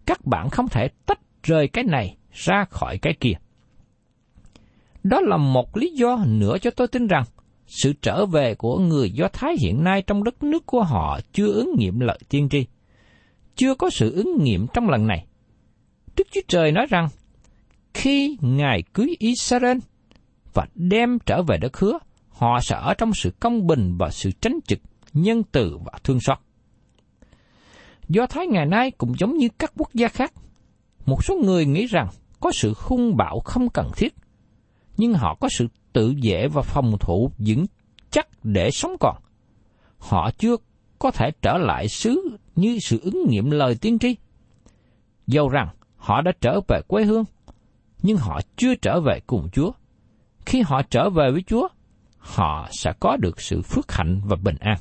Các 0.05 0.25
bạn 0.25 0.49
không 0.49 0.67
thể 0.67 0.87
tách 1.05 1.19
rời 1.43 1.67
cái 1.67 1.83
này 1.83 2.17
ra 2.31 2.65
khỏi 2.69 2.97
cái 2.97 3.13
kia. 3.19 3.33
Đó 5.03 5.21
là 5.21 5.37
một 5.37 5.77
lý 5.77 5.93
do 5.93 6.17
nữa 6.27 6.57
cho 6.61 6.71
tôi 6.71 6.87
tin 6.87 7.07
rằng 7.07 7.23
sự 7.67 7.93
trở 8.01 8.25
về 8.25 8.55
của 8.55 8.79
người 8.79 9.11
Do 9.11 9.27
Thái 9.33 9.55
hiện 9.61 9.83
nay 9.83 10.01
trong 10.01 10.23
đất 10.23 10.43
nước 10.43 10.65
của 10.65 10.83
họ 10.83 11.19
chưa 11.33 11.53
ứng 11.53 11.75
nghiệm 11.77 11.99
lợi 11.99 12.19
tiên 12.29 12.49
tri. 12.49 12.65
Chưa 13.55 13.75
có 13.75 13.89
sự 13.89 14.15
ứng 14.15 14.43
nghiệm 14.43 14.67
trong 14.73 14.89
lần 14.89 15.07
này. 15.07 15.25
Đức 16.17 16.27
Chúa 16.31 16.41
Trời 16.47 16.71
nói 16.71 16.85
rằng, 16.89 17.07
khi 17.93 18.37
Ngài 18.41 18.83
cưới 18.93 19.15
Israel 19.19 19.77
và 20.59 20.67
đem 20.75 21.19
trở 21.25 21.43
về 21.43 21.57
đất 21.57 21.77
hứa, 21.77 21.99
họ 22.29 22.59
sẽ 22.61 22.75
ở 22.75 22.93
trong 22.93 23.13
sự 23.13 23.31
công 23.39 23.67
bình 23.67 23.95
và 23.97 24.09
sự 24.09 24.31
tránh 24.31 24.59
trực, 24.67 24.79
nhân 25.13 25.43
từ 25.51 25.77
và 25.85 25.91
thương 26.03 26.19
xót. 26.19 26.37
Do 28.09 28.25
Thái 28.25 28.47
ngày 28.47 28.65
nay 28.65 28.91
cũng 28.91 29.13
giống 29.19 29.37
như 29.37 29.47
các 29.59 29.71
quốc 29.77 29.89
gia 29.93 30.07
khác. 30.07 30.33
Một 31.05 31.23
số 31.23 31.35
người 31.43 31.65
nghĩ 31.65 31.85
rằng 31.85 32.07
có 32.39 32.51
sự 32.53 32.73
hung 32.77 33.17
bạo 33.17 33.39
không 33.39 33.69
cần 33.69 33.91
thiết– 33.95 34.15
nhưng 34.99 35.13
họ 35.13 35.35
có 35.35 35.49
sự 35.51 35.67
tự 35.93 36.13
vệ 36.23 36.47
và 36.47 36.61
phòng 36.61 36.97
thủ 36.99 37.31
vững 37.37 37.65
chắc 38.11 38.27
để 38.43 38.71
sống 38.71 38.95
còn. 38.99 39.15
Họ 39.97 40.31
chưa 40.37 40.55
có 40.99 41.11
thể 41.11 41.31
trở 41.41 41.57
lại 41.57 41.87
xứ 41.87 42.37
như 42.55 42.79
sự 42.81 42.99
ứng 43.03 43.25
nghiệm 43.29 43.51
lời 43.51 43.75
tiên 43.81 43.99
tri. 43.99 44.15
Dầu 45.27 45.49
rằng 45.49 45.67
họ 45.95 46.21
đã 46.21 46.31
trở 46.41 46.59
về 46.67 46.81
quê 46.87 47.03
hương, 47.03 47.23
nhưng 48.01 48.17
họ 48.17 48.41
chưa 48.55 48.75
trở 48.75 49.01
về 49.01 49.19
cùng 49.27 49.49
Chúa. 49.51 49.71
Khi 50.49 50.61
họ 50.61 50.81
trở 50.81 51.09
về 51.09 51.31
với 51.31 51.41
Chúa, 51.41 51.67
họ 52.17 52.67
sẽ 52.71 52.93
có 52.99 53.17
được 53.17 53.41
sự 53.41 53.61
phước 53.61 53.91
hạnh 53.91 54.21
và 54.25 54.35
bình 54.43 54.55
an. 54.59 54.77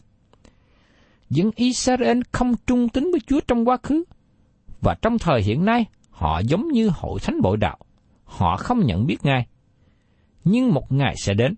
Những 1.31 1.51
Israel 1.57 2.21
không 2.33 2.55
trung 2.67 2.89
tín 2.89 3.11
với 3.11 3.21
Chúa 3.27 3.41
trong 3.49 3.69
quá 3.69 3.77
khứ, 3.83 4.05
và 4.81 4.95
trong 5.03 5.19
thời 5.19 5.43
hiện 5.43 5.65
nay 5.65 5.85
họ 6.11 6.39
giống 6.39 6.69
như 6.69 6.91
hội 6.95 7.21
thánh 7.21 7.41
bội 7.43 7.57
đạo. 7.57 7.79
Họ 8.25 8.57
không 8.57 8.87
nhận 8.87 9.07
biết 9.07 9.17
Ngài, 9.23 9.47
Nhưng 10.45 10.75
một 10.75 10.93
ngày 10.93 11.15
sẽ 11.17 11.35
đến, 11.35 11.55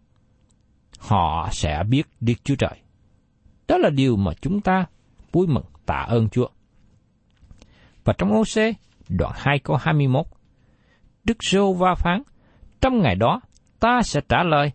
họ 0.98 1.48
sẽ 1.52 1.82
biết 1.88 2.02
Đức 2.20 2.34
Chúa 2.44 2.54
Trời. 2.54 2.80
Đó 3.68 3.78
là 3.78 3.90
điều 3.90 4.16
mà 4.16 4.32
chúng 4.40 4.60
ta 4.60 4.86
vui 5.32 5.46
mừng 5.46 5.64
tạ 5.86 6.06
ơn 6.08 6.28
Chúa. 6.28 6.48
Và 8.04 8.12
trong 8.18 8.32
OC, 8.32 8.76
đoạn 9.08 9.32
2 9.36 9.58
câu 9.58 9.76
21, 9.76 10.26
Đức 11.24 11.36
Rô 11.42 11.72
Va 11.72 11.94
phán, 11.94 12.22
trong 12.80 12.98
ngày 13.02 13.14
đó 13.14 13.40
ta 13.80 14.02
sẽ 14.02 14.20
trả 14.28 14.42
lời, 14.42 14.72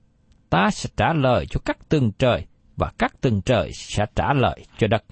ta 0.50 0.70
sẽ 0.72 0.90
trả 0.98 1.14
lời 1.14 1.46
cho 1.50 1.60
các 1.66 1.90
tầng 1.90 2.12
trời 2.20 2.46
và 2.78 2.92
các 2.98 3.22
tầng 3.22 3.42
trời 3.42 3.72
sẽ 3.74 4.06
trả 4.16 4.34
lời 4.34 4.66
cho 4.78 4.88
đất. 4.88 5.04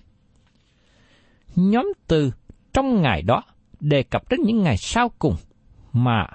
Nhóm 1.55 1.93
từ 2.07 2.31
trong 2.73 3.01
ngày 3.01 3.21
đó 3.21 3.43
đề 3.79 4.03
cập 4.03 4.29
đến 4.29 4.39
những 4.45 4.63
ngày 4.63 4.77
sau 4.77 5.09
cùng 5.19 5.35
mà 5.93 6.25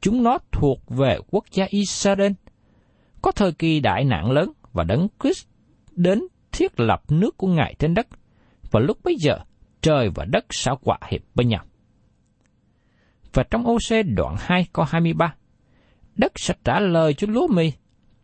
chúng 0.00 0.22
nó 0.22 0.38
thuộc 0.52 0.78
về 0.88 1.18
quốc 1.30 1.44
gia 1.52 1.66
Israel. 1.68 2.32
Có 3.22 3.32
thời 3.32 3.52
kỳ 3.52 3.80
đại 3.80 4.04
nạn 4.04 4.30
lớn 4.30 4.52
và 4.72 4.84
đấng 4.84 5.08
Christ 5.22 5.46
đến 5.92 6.22
thiết 6.52 6.80
lập 6.80 7.02
nước 7.08 7.36
của 7.36 7.48
Ngài 7.48 7.74
trên 7.78 7.94
đất, 7.94 8.06
và 8.70 8.80
lúc 8.80 8.98
bấy 9.04 9.16
giờ 9.18 9.38
trời 9.80 10.10
và 10.14 10.24
đất 10.24 10.44
sẽ 10.50 10.72
hòa 10.84 10.98
hiệp 11.08 11.20
với 11.34 11.44
nhau. 11.46 11.64
Và 13.32 13.42
trong 13.50 13.64
OC 13.66 14.06
đoạn 14.16 14.36
2 14.38 14.66
có 14.72 14.84
23, 14.84 15.34
đất 16.16 16.32
sẽ 16.36 16.54
trả 16.64 16.80
lời 16.80 17.14
cho 17.14 17.26
lúa 17.30 17.46
mì, 17.46 17.72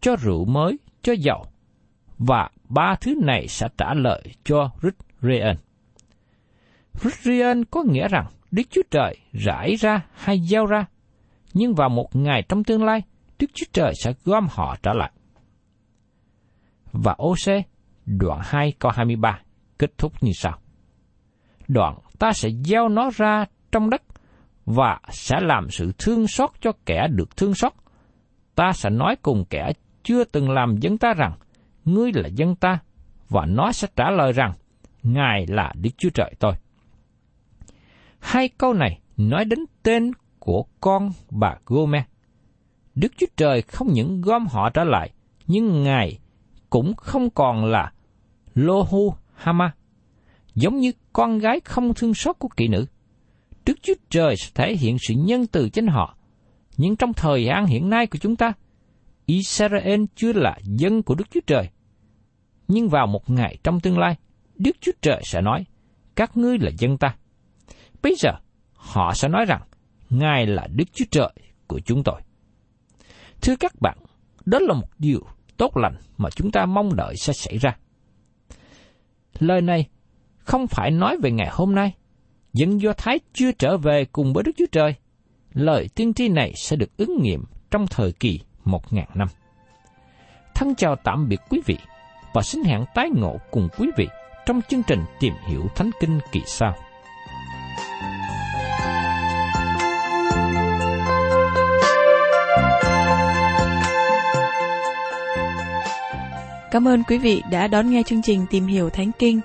cho 0.00 0.16
rượu 0.16 0.44
mới, 0.44 0.78
cho 1.02 1.12
dầu, 1.12 1.44
và 2.18 2.50
ba 2.68 2.94
thứ 3.00 3.14
này 3.22 3.48
sẽ 3.48 3.68
trả 3.78 3.94
lời 3.94 4.22
cho 4.44 4.70
Rít 4.80 4.94
Reen. 5.22 5.56
Rít 6.94 7.14
Reen 7.14 7.64
có 7.64 7.82
nghĩa 7.82 8.08
rằng 8.08 8.26
Đức 8.50 8.62
Chúa 8.70 8.82
Trời 8.90 9.16
rải 9.32 9.74
ra 9.74 10.06
hay 10.14 10.40
gieo 10.40 10.66
ra, 10.66 10.86
nhưng 11.54 11.74
vào 11.74 11.88
một 11.88 12.16
ngày 12.16 12.42
trong 12.48 12.64
tương 12.64 12.84
lai, 12.84 13.02
Đức 13.38 13.46
Chúa 13.54 13.66
Trời 13.72 13.92
sẽ 14.02 14.12
gom 14.24 14.46
họ 14.50 14.76
trở 14.82 14.92
lại. 14.92 15.12
Và 16.92 17.16
OC 17.22 17.64
đoạn 18.06 18.40
2 18.42 18.72
câu 18.78 18.92
23 18.94 19.40
kết 19.78 19.98
thúc 19.98 20.12
như 20.20 20.32
sau. 20.34 20.58
Đoạn 21.68 21.98
ta 22.18 22.32
sẽ 22.32 22.48
gieo 22.64 22.88
nó 22.88 23.10
ra 23.16 23.44
trong 23.72 23.90
đất 23.90 24.02
và 24.66 25.00
sẽ 25.08 25.36
làm 25.40 25.70
sự 25.70 25.92
thương 25.98 26.28
xót 26.28 26.50
cho 26.60 26.72
kẻ 26.86 27.06
được 27.10 27.36
thương 27.36 27.54
xót. 27.54 27.72
Ta 28.54 28.72
sẽ 28.72 28.90
nói 28.90 29.16
cùng 29.22 29.44
kẻ 29.50 29.72
chưa 30.02 30.24
từng 30.24 30.50
làm 30.50 30.76
dân 30.80 30.98
ta 30.98 31.14
rằng, 31.14 31.32
ngươi 31.84 32.12
là 32.14 32.28
dân 32.28 32.56
ta, 32.56 32.78
và 33.28 33.46
nó 33.46 33.72
sẽ 33.72 33.88
trả 33.96 34.10
lời 34.10 34.32
rằng, 34.32 34.52
Ngài 35.02 35.46
là 35.46 35.72
Đức 35.76 35.90
Chúa 35.96 36.10
Trời 36.10 36.34
tôi. 36.38 36.52
Hai 38.20 38.48
câu 38.48 38.72
này 38.72 39.00
nói 39.16 39.44
đến 39.44 39.58
tên 39.82 40.12
của 40.38 40.64
con 40.80 41.10
bà 41.30 41.54
Gome. 41.66 42.04
Đức 42.94 43.12
Chúa 43.16 43.26
Trời 43.36 43.62
không 43.62 43.92
những 43.92 44.20
gom 44.20 44.46
họ 44.46 44.70
trở 44.70 44.84
lại, 44.84 45.10
nhưng 45.46 45.82
Ngài 45.82 46.18
cũng 46.70 46.94
không 46.96 47.30
còn 47.30 47.64
là 47.64 47.92
Lohu 48.54 49.14
Hama, 49.34 49.74
giống 50.54 50.76
như 50.76 50.92
con 51.12 51.38
gái 51.38 51.60
không 51.64 51.94
thương 51.94 52.14
xót 52.14 52.36
của 52.38 52.48
kỵ 52.56 52.68
nữ. 52.68 52.86
Đức 53.66 53.74
Chúa 53.82 53.94
Trời 54.10 54.36
sẽ 54.36 54.50
thể 54.54 54.76
hiện 54.76 54.96
sự 55.08 55.14
nhân 55.18 55.46
từ 55.46 55.68
trên 55.68 55.86
họ. 55.86 56.16
Nhưng 56.76 56.96
trong 56.96 57.12
thời 57.12 57.44
gian 57.44 57.66
hiện 57.66 57.90
nay 57.90 58.06
của 58.06 58.18
chúng 58.18 58.36
ta, 58.36 58.52
Israel 59.26 60.04
chưa 60.14 60.32
là 60.32 60.58
dân 60.62 61.02
của 61.02 61.14
Đức 61.14 61.30
Chúa 61.30 61.40
Trời. 61.46 61.68
Nhưng 62.68 62.88
vào 62.88 63.06
một 63.06 63.30
ngày 63.30 63.58
trong 63.64 63.80
tương 63.80 63.98
lai, 63.98 64.16
Đức 64.54 64.76
Chúa 64.80 64.92
Trời 65.02 65.20
sẽ 65.24 65.40
nói, 65.40 65.64
các 66.16 66.36
ngươi 66.36 66.58
là 66.58 66.70
dân 66.78 66.98
ta. 66.98 67.16
Bây 68.02 68.14
giờ, 68.18 68.30
họ 68.72 69.14
sẽ 69.14 69.28
nói 69.28 69.44
rằng, 69.44 69.62
Ngài 70.10 70.46
là 70.46 70.66
Đức 70.74 70.84
Chúa 70.92 71.04
Trời 71.10 71.32
của 71.66 71.80
chúng 71.80 72.02
tôi. 72.04 72.20
Thưa 73.42 73.56
các 73.56 73.72
bạn, 73.80 73.98
đó 74.44 74.58
là 74.58 74.74
một 74.74 74.88
điều 74.98 75.20
tốt 75.56 75.76
lành 75.76 75.94
mà 76.18 76.30
chúng 76.30 76.50
ta 76.50 76.66
mong 76.66 76.96
đợi 76.96 77.16
sẽ 77.16 77.32
xảy 77.32 77.58
ra. 77.58 77.76
Lời 79.38 79.60
này 79.60 79.88
không 80.38 80.66
phải 80.66 80.90
nói 80.90 81.16
về 81.22 81.30
ngày 81.30 81.48
hôm 81.52 81.74
nay, 81.74 81.94
dân 82.52 82.80
Do 82.80 82.92
Thái 82.92 83.20
chưa 83.32 83.52
trở 83.52 83.76
về 83.76 84.04
cùng 84.04 84.32
với 84.32 84.44
Đức 84.44 84.52
Chúa 84.56 84.66
Trời. 84.72 84.94
Lời 85.54 85.88
tiên 85.94 86.14
tri 86.14 86.28
này 86.28 86.52
sẽ 86.56 86.76
được 86.76 86.96
ứng 86.96 87.22
nghiệm 87.22 87.44
trong 87.70 87.86
thời 87.86 88.12
kỳ 88.12 88.40
một 88.64 88.92
ngàn 88.92 89.08
năm. 89.14 89.28
Thân 90.54 90.74
chào 90.74 90.96
tạm 91.04 91.28
biệt 91.28 91.40
quý 91.50 91.60
vị 91.66 91.76
và 92.34 92.42
xin 92.42 92.64
hẹn 92.64 92.84
tái 92.94 93.10
ngộ 93.14 93.36
cùng 93.50 93.68
quý 93.78 93.90
vị 93.96 94.08
trong 94.46 94.60
chương 94.68 94.82
trình 94.82 95.04
tìm 95.20 95.34
hiểu 95.46 95.66
Thánh 95.74 95.90
Kinh 96.00 96.20
kỳ 96.32 96.40
sau. 96.46 96.74
Cảm 106.70 106.88
ơn 106.88 107.02
quý 107.04 107.18
vị 107.18 107.42
đã 107.50 107.66
đón 107.66 107.90
nghe 107.90 108.02
chương 108.02 108.22
trình 108.22 108.46
Tìm 108.50 108.66
hiểu 108.66 108.90
Thánh 108.90 109.10
Kinh. 109.18 109.40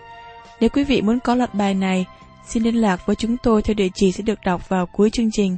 Nếu 0.59 0.69
quý 0.69 0.83
vị 0.83 1.01
muốn 1.01 1.19
có 1.19 1.35
loạt 1.35 1.53
bài 1.53 1.73
này, 1.73 2.05
xin 2.45 2.63
liên 2.63 2.75
lạc 2.75 3.05
với 3.05 3.15
chúng 3.15 3.37
tôi 3.37 3.61
theo 3.61 3.73
địa 3.73 3.89
chỉ 3.93 4.11
sẽ 4.11 4.23
được 4.23 4.39
đọc 4.45 4.69
vào 4.69 4.85
cuối 4.85 5.09
chương 5.09 5.31
trình. 5.31 5.57